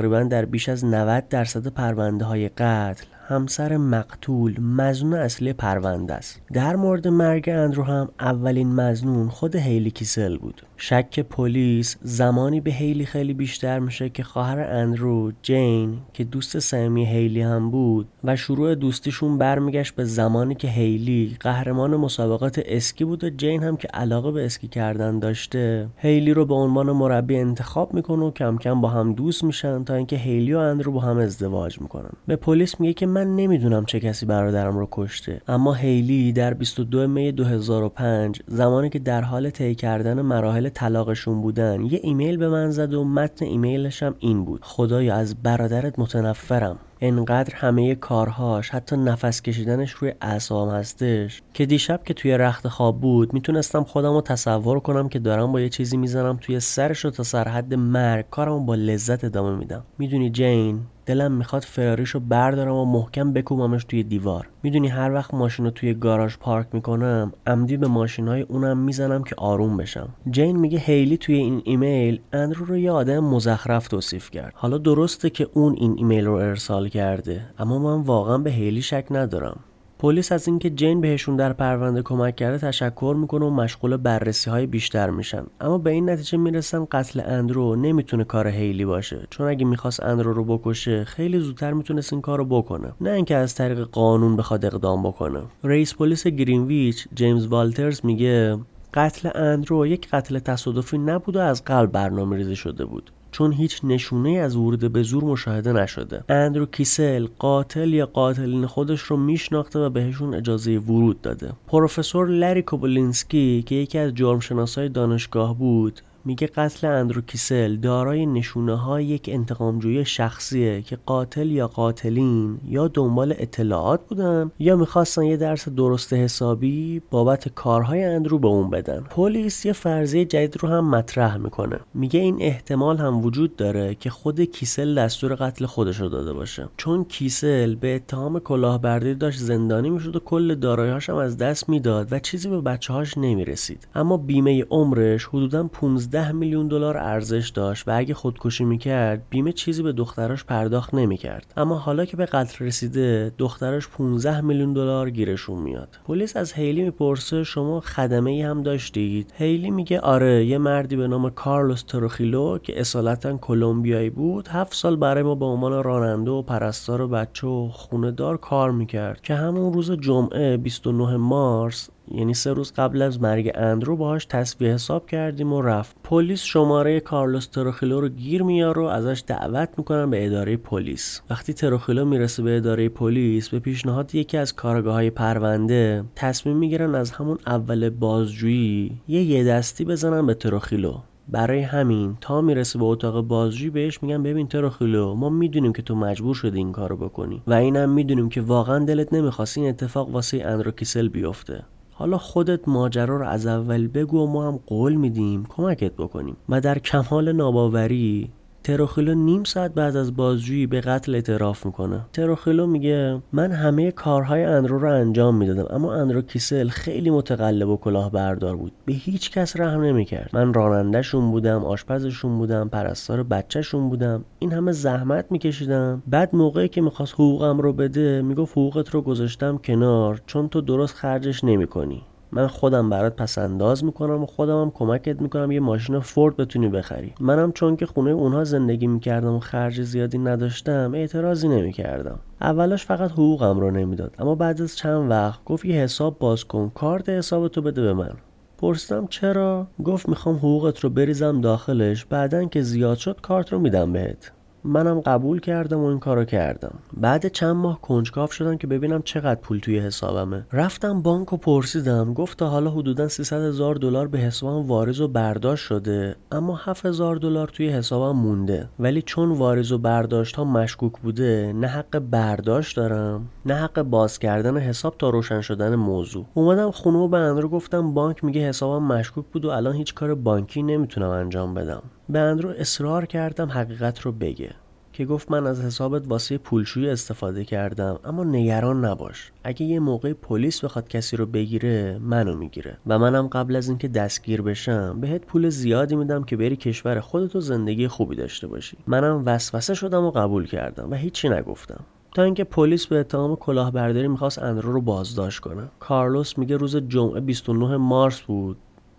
تقریبا 0.00 0.22
در 0.22 0.44
بیش 0.44 0.68
از 0.68 0.84
90 0.84 1.28
درصد 1.28 1.66
پرونده 1.66 2.24
های 2.24 2.48
قتل 2.48 3.04
همسر 3.28 3.76
مقتول 3.76 4.60
مظنون 4.60 5.14
اصلی 5.14 5.52
پرونده 5.52 6.14
است. 6.14 6.40
در 6.52 6.76
مورد 6.76 7.08
مرگ 7.08 7.48
اندرو 7.48 7.82
هم 7.82 8.08
اولین 8.20 8.74
مظنون 8.74 9.28
خود 9.28 9.56
هیلی 9.56 9.90
کیسل 9.90 10.38
بود. 10.38 10.62
شک 10.82 11.20
پلیس 11.20 11.96
زمانی 12.02 12.60
به 12.60 12.70
هیلی 12.70 13.06
خیلی 13.06 13.34
بیشتر 13.34 13.78
میشه 13.78 14.08
که 14.08 14.22
خواهر 14.22 14.60
اندرو 14.60 15.32
جین 15.42 15.98
که 16.12 16.24
دوست 16.24 16.58
صمیمی 16.58 17.06
هیلی 17.06 17.40
هم 17.40 17.70
بود 17.70 18.08
و 18.24 18.36
شروع 18.36 18.74
دوستیشون 18.74 19.38
برمیگشت 19.38 19.94
به 19.94 20.04
زمانی 20.04 20.54
که 20.54 20.68
هیلی 20.68 21.36
قهرمان 21.40 21.96
مسابقات 21.96 22.60
اسکی 22.64 23.04
بود 23.04 23.24
و 23.24 23.30
جین 23.30 23.62
هم 23.62 23.76
که 23.76 23.88
علاقه 23.88 24.30
به 24.30 24.44
اسکی 24.44 24.68
کردن 24.68 25.18
داشته. 25.18 25.88
هیلی 25.96 26.34
رو 26.34 26.46
به 26.46 26.54
عنوان 26.54 26.92
مربی 26.92 27.36
انتخاب 27.36 27.94
می‌کنه 27.94 28.24
و 28.24 28.30
کم 28.30 28.58
کم 28.58 28.80
با 28.80 28.88
هم 28.88 29.12
دوست 29.12 29.44
میشن 29.44 29.84
تا 29.84 29.94
اینکه 29.94 30.16
هیلی 30.16 30.54
و 30.54 30.58
اندرو 30.58 30.92
با 30.92 31.00
هم 31.00 31.18
ازدواج 31.18 31.80
می‌کنن. 31.80 32.10
به 32.26 32.36
پلیس 32.36 32.80
میگه 32.80 32.92
که 32.92 33.06
من 33.06 33.36
نمی‌دونم 33.36 33.84
چه 33.84 34.00
کسی 34.00 34.26
برادرم 34.26 34.78
رو 34.78 34.88
کشته 34.90 35.40
اما 35.48 35.72
هیلی 35.72 36.32
در 36.32 36.54
22 36.54 37.08
می 37.08 37.32
2005 37.32 38.42
زمانی 38.46 38.88
که 38.88 38.98
در 38.98 39.22
حال 39.22 39.50
طی 39.50 39.74
کردن 39.74 40.20
مراحل 40.20 40.69
طلاقشون 40.70 41.40
بودن. 41.40 41.84
یه 41.84 42.00
ایمیل 42.02 42.36
به 42.36 42.48
من 42.48 42.70
زد 42.70 42.94
و 42.94 43.04
متن 43.04 43.44
ایمیلش 43.44 44.02
هم 44.02 44.14
این 44.18 44.44
بود. 44.44 44.60
خدایا 44.64 45.14
از 45.14 45.42
برادرت 45.42 45.98
متنفرم. 45.98 46.78
انقدر 47.00 47.54
همه 47.54 47.94
کارهاش 47.94 48.70
حتی 48.70 48.96
نفس 48.96 49.42
کشیدنش 49.42 49.90
روی 49.90 50.12
اعصابم 50.20 50.74
هستش 50.74 51.42
که 51.54 51.66
دیشب 51.66 52.04
که 52.04 52.14
توی 52.14 52.38
رختخواب 52.38 53.00
بود 53.00 53.34
می‌تونستم 53.34 53.84
خودم 53.84 54.12
رو 54.12 54.20
تصور 54.20 54.80
کنم 54.80 55.08
که 55.08 55.18
دارم 55.18 55.52
با 55.52 55.60
یه 55.60 55.68
چیزی 55.68 55.96
می‌زنم 55.96 56.38
توی 56.40 56.60
سرش 56.60 57.04
و 57.04 57.10
تا 57.10 57.22
سرحد 57.22 57.74
مرگ 57.74 58.24
کارم 58.30 58.54
رو 58.54 58.66
با 58.66 58.74
لذت 58.74 59.24
ادامه 59.24 59.58
میدم. 59.58 59.84
می‌دونی 59.98 60.30
جین؟ 60.30 60.80
دلم 61.06 61.32
می‌خواد 61.32 61.62
فراریشو 61.62 62.20
بردارم 62.20 62.74
و 62.74 62.84
محکم 62.84 63.32
بکوبمش 63.32 63.84
توی 63.84 64.02
دیوار. 64.02 64.48
می‌دونی 64.62 64.88
هر 64.88 65.12
وقت 65.12 65.34
ماشین 65.34 65.64
رو 65.64 65.70
توی 65.70 65.94
گاراژ 65.94 66.36
پارک 66.36 66.66
می‌کنم 66.72 67.32
عمدی 67.46 67.76
به 67.76 67.86
ماشین 67.86 68.28
های 68.28 68.42
اونم 68.42 68.78
می‌زنم 68.78 69.22
که 69.22 69.34
آروم 69.38 69.76
بشم. 69.76 70.08
جین 70.30 70.56
میگه 70.56 70.78
هیلی 70.78 71.16
توی 71.16 71.34
این 71.34 71.62
ایمیل 71.64 72.20
اندرو 72.32 72.64
رو 72.64 72.76
یه 72.76 72.90
آدم 72.90 73.20
مزخرف 73.20 73.88
توصیف 73.88 74.30
کرد. 74.30 74.52
حالا 74.56 74.78
درسته 74.78 75.30
که 75.30 75.48
اون 75.54 75.76
این 75.78 75.94
ایمیل 75.98 76.24
رو 76.24 76.34
ارسال 76.34 76.88
کرده 76.88 77.46
اما 77.58 77.78
من 77.78 78.02
واقعا 78.02 78.38
به 78.38 78.50
هیلی 78.50 78.82
شک 78.82 79.06
ندارم. 79.10 79.60
پلیس 80.00 80.32
از 80.32 80.48
اینکه 80.48 80.70
جین 80.70 81.00
بهشون 81.00 81.36
در 81.36 81.52
پرونده 81.52 82.02
کمک 82.02 82.36
کرده 82.36 82.58
تشکر 82.58 83.16
می‌کنه 83.20 83.46
و 83.46 83.50
مشغول 83.50 83.96
بررسی 83.96 84.50
های 84.50 84.66
بیشتر 84.66 85.10
میشن. 85.10 85.42
اما 85.60 85.78
به 85.78 85.90
این 85.90 86.10
نتیجه 86.10 86.38
می‌رسن 86.38 86.86
قتل 86.90 87.20
اندرو 87.24 87.76
نمی‌تونه 87.76 88.24
کار 88.24 88.48
هیلی 88.48 88.84
باشه. 88.84 89.26
چون 89.30 89.46
اگه 89.46 89.64
می‌خواست 89.64 90.02
اندرو 90.02 90.32
رو 90.32 90.44
بکشه 90.44 91.04
خیلی 91.04 91.38
زودتر 91.38 91.72
می‌تونست 91.72 92.12
این 92.12 92.22
کار 92.22 92.38
رو 92.38 92.44
بکنه. 92.44 92.92
نه 93.00 93.10
اینکه 93.10 93.36
از 93.36 93.54
طریق 93.54 93.80
قانون 93.80 94.36
بخواد 94.36 94.64
اقدام 94.64 95.02
بکنه. 95.02 95.40
رئیس 95.64 95.94
پلیس 95.94 96.26
گرینویچ 96.26 97.08
جیمز 97.14 97.46
والترز 97.46 98.00
میگه 98.04 98.58
قتل 98.94 99.30
اندرو 99.34 99.86
یک 99.86 100.08
قتل 100.10 100.38
تصادفی 100.38 100.98
نبود 100.98 101.36
و 101.36 101.40
از 101.40 101.64
قبل 101.64 101.92
برنامه 101.92 102.36
ریزی 102.36 102.56
شده 102.56 102.84
بود. 102.84 103.10
چون 103.30 103.52
هیچ 103.52 103.80
نشونه 103.84 104.23
ای 104.23 104.30
از 104.30 104.56
ورود 104.56 104.92
به 104.92 105.02
زور 105.02 105.24
مشاهده 105.24 105.72
نشده. 105.72 106.24
اندرو 106.28 106.66
کیسل 106.66 107.26
قاتل 107.38 107.94
یا 107.94 108.06
قاتلین 108.06 108.66
خودش 108.66 109.00
رو 109.00 109.16
میشناخته 109.16 109.78
و 109.78 109.90
بهشون 109.90 110.34
اجازه 110.34 110.78
ورود 110.78 111.20
داده. 111.20 111.52
پروفسور 111.68 112.28
لری 112.28 112.62
کوبولینسکی 112.62 113.64
که 113.66 113.74
یکی 113.74 113.98
از 113.98 114.14
جرمشناسای 114.14 114.88
دانشگاه 114.88 115.58
بود 115.58 116.00
میگه 116.24 116.46
قتل 116.46 116.86
اندرو 116.86 117.20
کیسل 117.20 117.76
دارای 117.76 118.26
نشونه 118.26 118.74
های 118.74 119.04
یک 119.04 119.30
انتقامجویی 119.32 120.04
شخصیه 120.04 120.82
که 120.82 120.98
قاتل 121.06 121.50
یا 121.50 121.68
قاتلین 121.68 122.58
یا 122.68 122.88
دنبال 122.88 123.34
اطلاعات 123.38 124.00
بودن 124.08 124.50
یا 124.58 124.76
می‌خواستن 124.76 125.22
یه 125.22 125.36
درس 125.36 125.68
درست 125.68 126.12
حسابی 126.12 127.02
بابت 127.10 127.48
کارهای 127.48 128.04
اندرو 128.04 128.38
به 128.38 128.48
اون 128.48 128.70
بدن. 128.70 129.04
پلیس 129.10 129.66
یه 129.66 129.72
فرضیه 129.72 130.24
جدید 130.24 130.56
رو 130.60 130.68
هم 130.68 130.90
مطرح 130.90 131.36
می‌کنه. 131.36 131.80
میگه 131.94 132.20
این 132.20 132.36
احتمال 132.40 132.98
هم 132.98 133.24
وجود 133.24 133.56
داره 133.56 133.94
که 133.94 134.10
خود 134.10 134.40
کیسل 134.40 134.98
دستور 134.98 135.34
قتل 135.34 135.66
خودش 135.66 136.00
رو 136.00 136.08
داده 136.08 136.32
باشه. 136.32 136.68
چون 136.76 137.04
کیسل 137.04 137.74
به 137.74 137.94
اتهام 137.94 138.38
کلاهبرداری 138.38 139.14
داشت 139.14 139.38
زندانی 139.38 139.90
می‌شد 139.90 140.16
و 140.16 140.20
کل 140.20 140.54
دارایی‌هاش 140.54 141.10
هم 141.10 141.16
از 141.16 141.36
دست 141.36 141.68
می‌داد 141.68 142.12
و 142.12 142.18
چیزی 142.18 142.48
به 142.48 142.60
بچه‌هاش 142.60 143.18
نمی‌رسید. 143.18 143.88
اما 143.94 144.16
بیمه 144.16 144.64
عمرش 144.70 145.24
حدودا 145.26 145.64
15 145.64 146.19
15 146.20 146.32
میلیون 146.32 146.68
دلار 146.68 146.96
ارزش 146.96 147.48
داشت 147.48 147.88
و 147.88 147.90
اگه 147.94 148.14
خودکشی 148.14 148.64
می‌کرد 148.64 149.22
بیمه 149.30 149.52
چیزی 149.52 149.82
به 149.82 149.92
دختراش 149.92 150.44
پرداخت 150.44 150.94
نمی‌کرد. 150.94 151.52
اما 151.56 151.78
حالا 151.78 152.04
که 152.04 152.16
به 152.16 152.26
قتل 152.26 152.64
رسیده 152.64 153.32
دختراش 153.38 153.88
15 153.88 154.40
میلیون 154.40 154.72
دلار 154.72 155.10
گیرشون 155.10 155.58
میاد. 155.58 155.98
پلیس 156.06 156.36
از 156.36 156.52
هیلی 156.52 156.82
می‌پرسه 156.82 157.44
شما 157.44 157.80
خدمه 157.80 158.30
ای 158.30 158.42
هم 158.42 158.62
داشتید؟ 158.62 159.32
هیلی 159.36 159.70
میگه 159.70 160.00
آره 160.00 160.44
یه 160.44 160.58
مردی 160.58 160.96
به 160.96 161.08
نام 161.08 161.30
کارلوس 161.30 161.82
تروخیلو 161.82 162.58
که 162.58 162.80
اصالتا 162.80 163.36
کلمبیایی 163.36 164.10
بود 164.10 164.48
هفت 164.48 164.74
سال 164.74 164.96
برای 164.96 165.22
ما 165.22 165.34
به 165.34 165.44
عنوان 165.44 165.82
راننده 165.82 166.30
و 166.30 166.42
پرستار 166.42 167.00
و 167.00 167.08
بچه 167.08 167.46
و 167.46 167.68
خونه 167.68 168.10
دار 168.10 168.36
کار 168.36 168.70
می‌کرد 168.70 169.20
که 169.20 169.34
همون 169.34 169.72
روز 169.72 169.92
جمعه 169.92 170.56
29 170.56 171.16
مارس 171.16 171.90
یعنی 172.10 172.34
سه 172.34 172.52
روز 172.52 172.72
قبل 172.72 173.02
از 173.02 173.22
مرگ 173.22 173.50
اندرو 173.54 173.96
باهاش 173.96 174.24
تصویه 174.24 174.74
حساب 174.74 175.06
کردیم 175.06 175.52
و 175.52 175.62
رفت. 175.62 175.96
پلیس 176.04 176.42
شماره 176.42 177.00
کارلوس 177.00 177.46
تروخیلو 177.46 178.00
رو 178.00 178.08
گیر 178.08 178.42
میاره 178.42 178.82
و 178.82 178.84
ازش 178.84 179.22
دعوت 179.26 179.68
می‌کنن 179.78 180.10
به 180.10 180.26
اداره 180.26 180.56
پلیس. 180.56 181.20
وقتی 181.30 181.52
تروخیلو 181.52 182.04
می‌رسه 182.04 182.42
به 182.42 182.56
اداره 182.56 182.88
پلیس 182.88 183.48
به 183.48 183.58
پیشنهاد 183.58 184.14
یکی 184.14 184.36
از 184.36 184.54
کارگاه 184.54 184.94
های 184.94 185.10
پرونده 185.10 186.04
تصمیم 186.16 186.56
می‌گیرن 186.56 186.94
از 186.94 187.10
همون 187.10 187.38
اول 187.46 187.90
بازجویی 187.90 189.00
یه 189.08 189.22
یه 189.22 189.44
دستی 189.44 189.84
بزنن 189.84 190.26
به 190.26 190.34
تروخیلو. 190.34 190.94
برای 191.28 191.60
همین 191.60 192.16
تا 192.20 192.40
می‌رسه 192.40 192.78
به 192.78 192.84
اتاق 192.84 193.20
بازجویی 193.20 193.70
بهش 193.70 194.02
میگن 194.02 194.22
ببین 194.22 194.48
تروخیلو 194.48 195.14
ما 195.14 195.28
می‌دونیم 195.28 195.72
که 195.72 195.82
تو 195.82 195.94
مجبور 195.94 196.34
شدی 196.34 196.58
این 196.58 196.72
کارو 196.72 196.96
بکنی. 196.96 197.42
و 197.46 197.52
اینم 197.52 197.90
می‌دونیم 197.90 198.28
که 198.28 198.40
واقعا 198.40 198.84
دلت 198.84 199.12
نمی‌خواست 199.12 199.58
این 199.58 199.68
اتفاق 199.68 200.08
واسه 200.10 200.42
اندرو 200.44 200.72
کیسل 200.72 201.08
بیفته. 201.08 201.62
حالا 202.00 202.18
خودت 202.18 202.68
ماجرا 202.68 203.16
رو 203.16 203.26
از 203.26 203.46
اول 203.46 203.88
بگو 203.88 204.18
و 204.18 204.26
ما 204.26 204.48
هم 204.48 204.60
قول 204.66 204.94
میدیم 204.94 205.46
کمکت 205.48 205.92
بکنیم. 205.92 206.36
و 206.48 206.60
در 206.60 206.78
کمال 206.78 207.32
ناباوری 207.32 208.30
تروخیلو 208.64 209.14
نیم 209.14 209.44
ساعت 209.44 209.74
بعد 209.74 209.96
از 209.96 210.16
بازجویی 210.16 210.66
به 210.66 210.80
قتل 210.80 211.14
اعتراف 211.14 211.66
می‌کنه. 211.66 212.00
تروخیلو 212.12 212.66
میگه 212.66 213.22
من 213.32 213.52
همه 213.52 213.90
کارهای 213.90 214.44
اندرو 214.44 214.78
رو 214.78 214.94
انجام 214.94 215.36
می‌دادم 215.36 215.74
اما 215.74 215.94
اندرو 215.94 216.22
کیسل 216.22 216.68
خیلی 216.68 217.10
متقلب 217.10 217.68
و 217.68 217.76
کلاهبردار 217.76 218.56
بود. 218.56 218.72
به 218.84 218.92
هیچ 218.92 219.30
کس 219.30 219.60
رحم 219.60 219.80
نمی‌کرد. 219.80 220.30
من 220.32 220.54
راننده‌شون 220.54 221.30
بودم 221.30 221.64
آشپزشون 221.64 222.38
بودم 222.38 222.68
پرستار 222.68 223.22
بچه‌شون 223.22 223.88
بودم. 223.88 224.24
این 224.38 224.52
همه 224.52 224.72
زحمت 224.72 225.26
میکشیدم. 225.30 226.02
بعد 226.06 226.36
موقعی 226.36 226.68
که 226.68 226.80
می‌خواست 226.80 227.14
حقوقم 227.14 227.58
رو 227.58 227.72
بده 227.72 228.22
می‌گفت 228.22 228.52
حقوقت 228.52 228.90
رو 228.90 229.02
گذاشتم 229.02 229.58
کنار 229.58 230.20
چون 230.26 230.48
تو 230.48 230.60
درست 230.60 230.94
خرجش 230.94 231.44
نمی‌کنی. 231.44 232.02
من 232.32 232.46
خودم 232.46 232.90
برات 232.90 233.16
پس 233.16 233.38
انداز 233.38 233.84
می‌کنم 233.84 234.22
و 234.22 234.26
خودم 234.26 234.60
هم 234.60 234.70
کمکت 234.70 235.22
می‌کنم 235.22 235.50
یه 235.50 235.60
ماشین 235.60 236.00
فورد 236.00 236.36
بتونی 236.36 236.68
بخری. 236.68 237.12
منم 237.20 237.52
چون 237.52 237.76
که 237.76 237.86
خونه 237.86 238.10
اونها 238.10 238.44
زندگی 238.44 238.86
می‌کردم 238.86 239.34
و 239.34 239.40
خرج 239.40 239.82
زیادی 239.82 240.18
نداشتم 240.18 240.92
اعتراضی 240.94 241.48
نمی‌کردم. 241.48 242.18
اولش 242.40 242.86
فقط 242.86 243.10
حقوقم 243.10 243.60
رو 243.60 243.70
نمی‌داد. 243.70 244.14
اما 244.18 244.34
بعد 244.34 244.62
از 244.62 244.76
چند 244.76 245.10
وقت 245.10 245.44
گفت 245.44 245.64
یه 245.64 245.74
حساب 245.74 246.18
باز 246.18 246.44
کن 246.44 246.72
کارت 246.74 247.08
حسابتو 247.08 247.62
بده 247.62 247.82
به 247.82 247.94
من. 247.94 248.12
پرسیدم 248.58 249.06
چرا؟ 249.06 249.66
گفت 249.84 250.08
می‌خوام 250.08 250.36
حقوقت 250.36 250.80
رو 250.80 250.90
بریزم 250.90 251.40
داخلش 251.40 252.04
بعدا 252.04 252.44
که 252.44 252.62
زیاد 252.62 252.96
شد 252.96 253.20
کارت 253.20 253.52
رو 253.52 253.58
میدم 253.58 253.92
بهت. 253.92 254.32
منم 254.64 255.00
قبول 255.00 255.40
کردم 255.40 255.80
و 255.80 255.84
این 255.84 255.98
کارو 255.98 256.24
کردم. 256.24 256.74
بعد 256.96 257.28
چند 257.28 257.56
ماه 257.56 257.80
کنجکاو 257.80 258.30
شدم 258.30 258.56
که 258.56 258.66
ببینم 258.66 259.02
چقدر 259.02 259.40
پول 259.40 259.58
توی 259.58 259.78
حسابمه. 259.78 260.46
رفتم 260.52 261.02
بانک 261.02 261.32
و 261.32 261.36
پرسیدم. 261.36 262.14
گفت 262.14 262.38
تا 262.38 262.48
حالا 262.48 262.70
حدودا 262.70 263.08
300 263.08 263.42
هزار 263.42 263.74
دلار 263.74 264.08
به 264.08 264.18
حسابم 264.18 264.68
واریز 264.68 265.00
و 265.00 265.08
برداشت 265.08 265.66
شده 265.66 266.16
اما 266.32 266.56
7000 266.56 267.16
دلار 267.16 267.48
توی 267.48 267.68
حسابم 267.68 268.18
مونده. 268.18 268.68
ولی 268.78 269.02
چون 269.02 269.30
واریز 269.30 269.72
و 269.72 269.78
برداشت 269.78 270.36
ها 270.36 270.44
مشکوک 270.44 270.92
بوده 270.98 271.52
نه 271.56 271.66
حق 271.66 271.98
برداشت 271.98 272.76
دارم 272.76 273.26
نه 273.46 273.54
حق 273.54 273.82
باز 273.82 274.18
کردن 274.18 274.58
حساب 274.58 274.94
تا 274.98 275.10
روشن 275.10 275.40
شدن 275.40 275.74
موضوع. 275.74 276.26
اومدم 276.34 276.70
خونه 276.70 276.98
و 276.98 277.08
به 277.08 277.18
اندرو 277.18 277.48
گفتم 277.48 277.94
بانک 277.94 278.24
میگه 278.24 278.48
حسابم 278.48 278.86
مشکوک 278.86 279.24
بود 279.32 279.44
و 279.44 279.50
الان 279.50 279.74
هیچ 279.74 279.94
کار 279.94 280.14
بانکی 280.14 280.62
نمی‌تونم 280.62 281.08
انجام 281.08 281.54
بدم. 281.54 281.82
به 282.10 282.18
اندرو 282.18 282.48
اصرار 282.48 283.06
کردم 283.06 283.50
حقیقت 283.50 284.00
رو 284.00 284.12
بگه 284.12 284.50
که 284.92 285.04
گفت 285.04 285.30
من 285.30 285.46
از 285.46 285.60
حسابت 285.60 286.08
واسه 286.08 286.38
پولشویی 286.38 286.88
استفاده 286.88 287.44
کردم 287.44 287.98
اما 288.04 288.24
نگران 288.24 288.84
نباش. 288.84 289.32
اگه 289.44 289.66
یه 289.66 289.80
موقع 289.80 290.12
پلیس 290.12 290.64
بخواد 290.64 290.88
کسی 290.88 291.16
رو 291.16 291.26
بگیره 291.26 291.98
منو 291.98 292.36
می‌گیره. 292.36 292.78
و 292.86 292.98
منم 292.98 293.26
قبل 293.26 293.56
از 293.56 293.68
اینکه 293.68 293.88
دستگیر 293.88 294.42
بشم 294.42 295.00
بهت 295.00 295.20
پول 295.26 295.48
زیادی 295.48 295.96
میدم 295.96 296.24
که 296.24 296.36
بری 296.36 296.56
کشور 296.56 297.00
خودتو 297.00 297.40
زندگی 297.40 297.88
خوبی 297.88 298.16
داشته 298.16 298.46
باشی. 298.46 298.76
منم 298.86 299.22
وسوسه 299.26 299.74
شدم 299.74 300.04
و 300.04 300.10
قبول 300.10 300.46
کردم 300.46 300.90
و 300.90 300.94
هیچی 300.94 301.28
نگفتم. 301.28 301.84
تا 302.14 302.22
اینکه 302.22 302.44
پلیس 302.44 302.86
به 302.86 303.00
اتهام 303.00 303.36
کلاهبرداری 303.36 304.08
می‌خواست 304.08 304.38
اندرو 304.38 304.72
رو 304.72 304.80
بازداشت 304.80 305.40
کنه. 305.40 305.62
کارلوس 305.80 306.38
میگه 306.38 306.56
روز 306.56 306.76
جمعه 306.76 307.20
29 307.20 307.76
مارس 307.76 308.20
بود. 308.20 308.56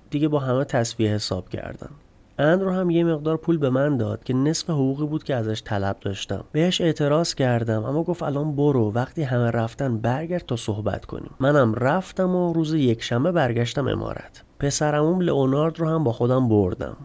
دیگه 0.10 0.28
با 0.28 0.40
همه 0.40 0.64
تصفیه 0.64 1.14
حساب 1.14 1.50
کردن. 1.50 1.90
اندرو 2.42 2.72
هم 2.72 2.90
یه 2.90 3.04
مقدار 3.04 3.38
پول 3.38 3.58
به 3.58 3.70
من 3.70 3.98
داد 3.98 4.24
که 4.24 4.34
نصف 4.34 4.70
حقوقی 4.70 5.06
بود 5.06 5.24
که 5.24 5.36
ازش 5.36 5.62
طلب 5.66 5.98
داشتم. 6.02 6.44
بهش 6.52 6.82
اعتراض 6.82 7.36
کردم 7.36 7.84
اما 7.84 8.04
گفت 8.04 8.24
الان 8.24 8.56
برو 8.56 8.92
وقتی 8.92 9.24
همه 9.24 9.52
رفتن 9.52 9.98
برگرد 9.98 10.46
تا 10.46 10.56
صحبت 10.56 11.06
کنیم. 11.06 11.32
منم 11.40 11.76
رفتم 11.76 12.36
و 12.36 12.54
روز 12.54 12.74
یکشنبه 12.74 13.32
برگشتم 13.32 13.88
امارت. 13.88 14.44
پسرموم 14.60 15.22
لئونارد 15.22 15.80
رو 15.80 15.90
هم 15.90 16.04
با 16.04 16.12
خودم 16.12 16.50
بردم. 16.50 16.98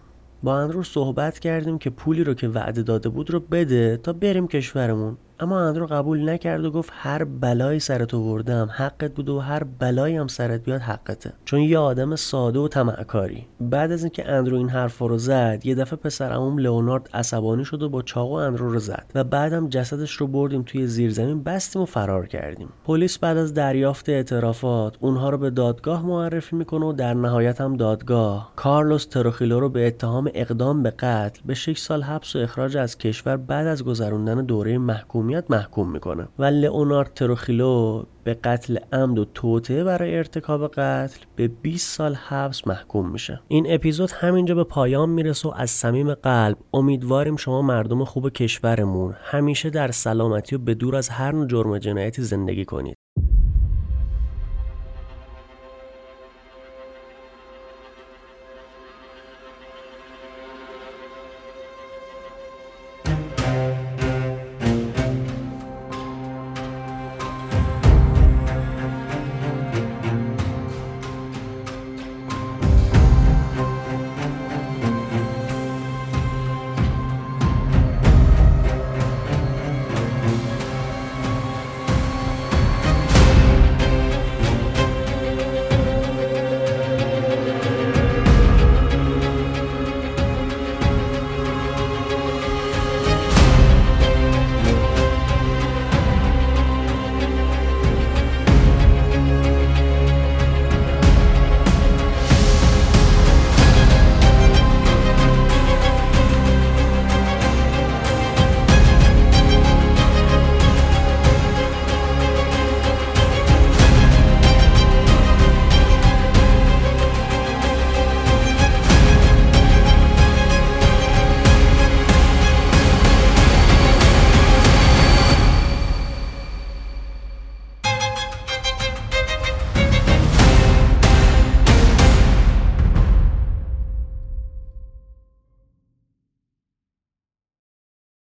با 0.43 0.59
اندرو 0.59 0.83
صحبت 0.83 1.39
کردیم 1.39 1.79
که 1.79 1.91
پولی 1.91 2.25
رو 2.25 2.35
که 2.35 2.49
وعده 2.49 2.83
داده 2.83 3.09
بود 3.09 3.31
رو 3.31 3.41
بده 3.41 3.97
تا 3.97 4.13
بریم 4.13 4.49
کشورمون. 4.49 5.17
اما 5.41 5.61
اندرو 5.61 5.87
قبول 5.87 6.29
نکرد 6.29 6.65
و 6.65 6.71
گفت 6.71 6.91
هر 6.93 7.25
بلایی 7.25 7.81
سرت 7.81 8.15
آوردم 8.15 8.69
حقت 8.73 9.15
بود 9.15 9.29
و 9.29 9.39
هر 9.39 9.65
بلایی 9.65 10.17
هم 10.17 10.27
سرت 10.27 10.65
بیاد 10.65 10.81
حقته. 10.81 11.33
چون 11.45 11.61
یه 11.61 11.79
آدم 11.79 12.17
ساده 12.17 12.59
و 12.59 12.69
طمعکاری. 12.69 13.47
بعد 13.61 13.93
از 13.93 14.03
اینکه 14.05 14.31
اندرو 14.31 14.57
این 14.57 14.69
حرف 14.69 14.99
رو 14.99 15.19
زد 15.19 15.61
یه 15.65 15.75
دفعه 15.75 15.97
پسرمون 15.97 16.61
لئونارد 16.61 17.11
عصبانی 17.15 17.65
شد 17.65 17.83
و 17.83 17.89
با 17.89 18.03
چاقو 18.03 18.33
اندرو 18.33 18.73
رو 18.73 18.79
زد 18.79 19.05
و 19.15 19.25
بعدم 19.25 19.69
جسدش 19.69 20.13
رو 20.13 20.27
بردیم 20.27 20.63
توی 20.63 20.87
زیرزمین 20.87 21.43
بستیم 21.43 21.83
و 21.83 21.85
فرار 21.85 22.27
کردیم. 22.27 22.69
پلیس 22.85 23.19
بعد 23.19 23.37
از 23.37 23.55
دریافت 23.55 24.09
اعترافات 24.09 24.97
اونها 25.01 25.31
رو 25.31 25.39
به 25.39 25.51
دادگاه 25.51 26.07
معرفی 26.07 26.57
می‌کنه 26.57 26.87
و 26.87 26.93
در 26.93 27.15
نهایت 27.15 27.61
هم 27.61 27.77
دادگاه. 27.77 28.53
کارلوس 28.57 29.07
تروخیلو 29.07 29.61
رو 29.61 29.69
به 29.69 29.87
اتهام 29.87 30.31
اقدام 30.35 30.83
به 30.83 30.91
قتل 30.91 31.41
به 31.45 31.55
6 31.55 31.79
سال 31.79 32.03
حبس 32.03 32.37
و 32.37 32.39
اخراج 32.39 32.77
از 32.77 32.99
کشور 32.99 33.37
بعد 33.37 33.67
از 33.67 33.85
گذراندن 33.85 34.45
دوره 34.45 34.79
محکوم 34.79 35.26
محکومیت 35.27 35.51
محکوم 35.51 35.93
می‌کنه. 35.93 36.29
و 36.39 36.45
لئونارد 36.45 37.15
تروخیلو 37.15 38.05
به 38.25 38.35
قتل 38.35 38.79
عمد 38.93 39.19
و 39.19 39.25
توطعه 39.25 39.85
برای 39.85 40.17
ارتکاب 40.17 40.69
قتل 40.69 41.19
به 41.37 41.49
20 41.49 41.97
سال 41.97 42.15
حبس 42.15 42.67
محکوم 42.67 43.11
میشه. 43.11 43.41
این 43.49 43.67
اپیزود 43.69 44.11
همینجا 44.11 44.55
به 44.55 44.65
پایان 44.65 45.09
می‌رسه 45.09 45.49
و 45.49 45.53
از 45.57 45.71
صمیم 45.71 46.15
قلب 46.15 46.57
امیدواریم 46.75 47.37
شما 47.37 47.63
مردم 47.63 48.05
خوب 48.05 48.29
کشورمون 48.29 49.15
همیشه 49.23 49.71
در 49.71 49.91
سلامتی 49.91 50.57
و 50.57 50.59
به 50.59 50.75
دور 50.75 50.97
از 50.97 51.09
هر 51.09 51.33
نوع 51.33 51.47
جرم 51.47 51.79
جنایتی 51.79 52.23
زندگی 52.23 52.65
کنید. 52.65 52.97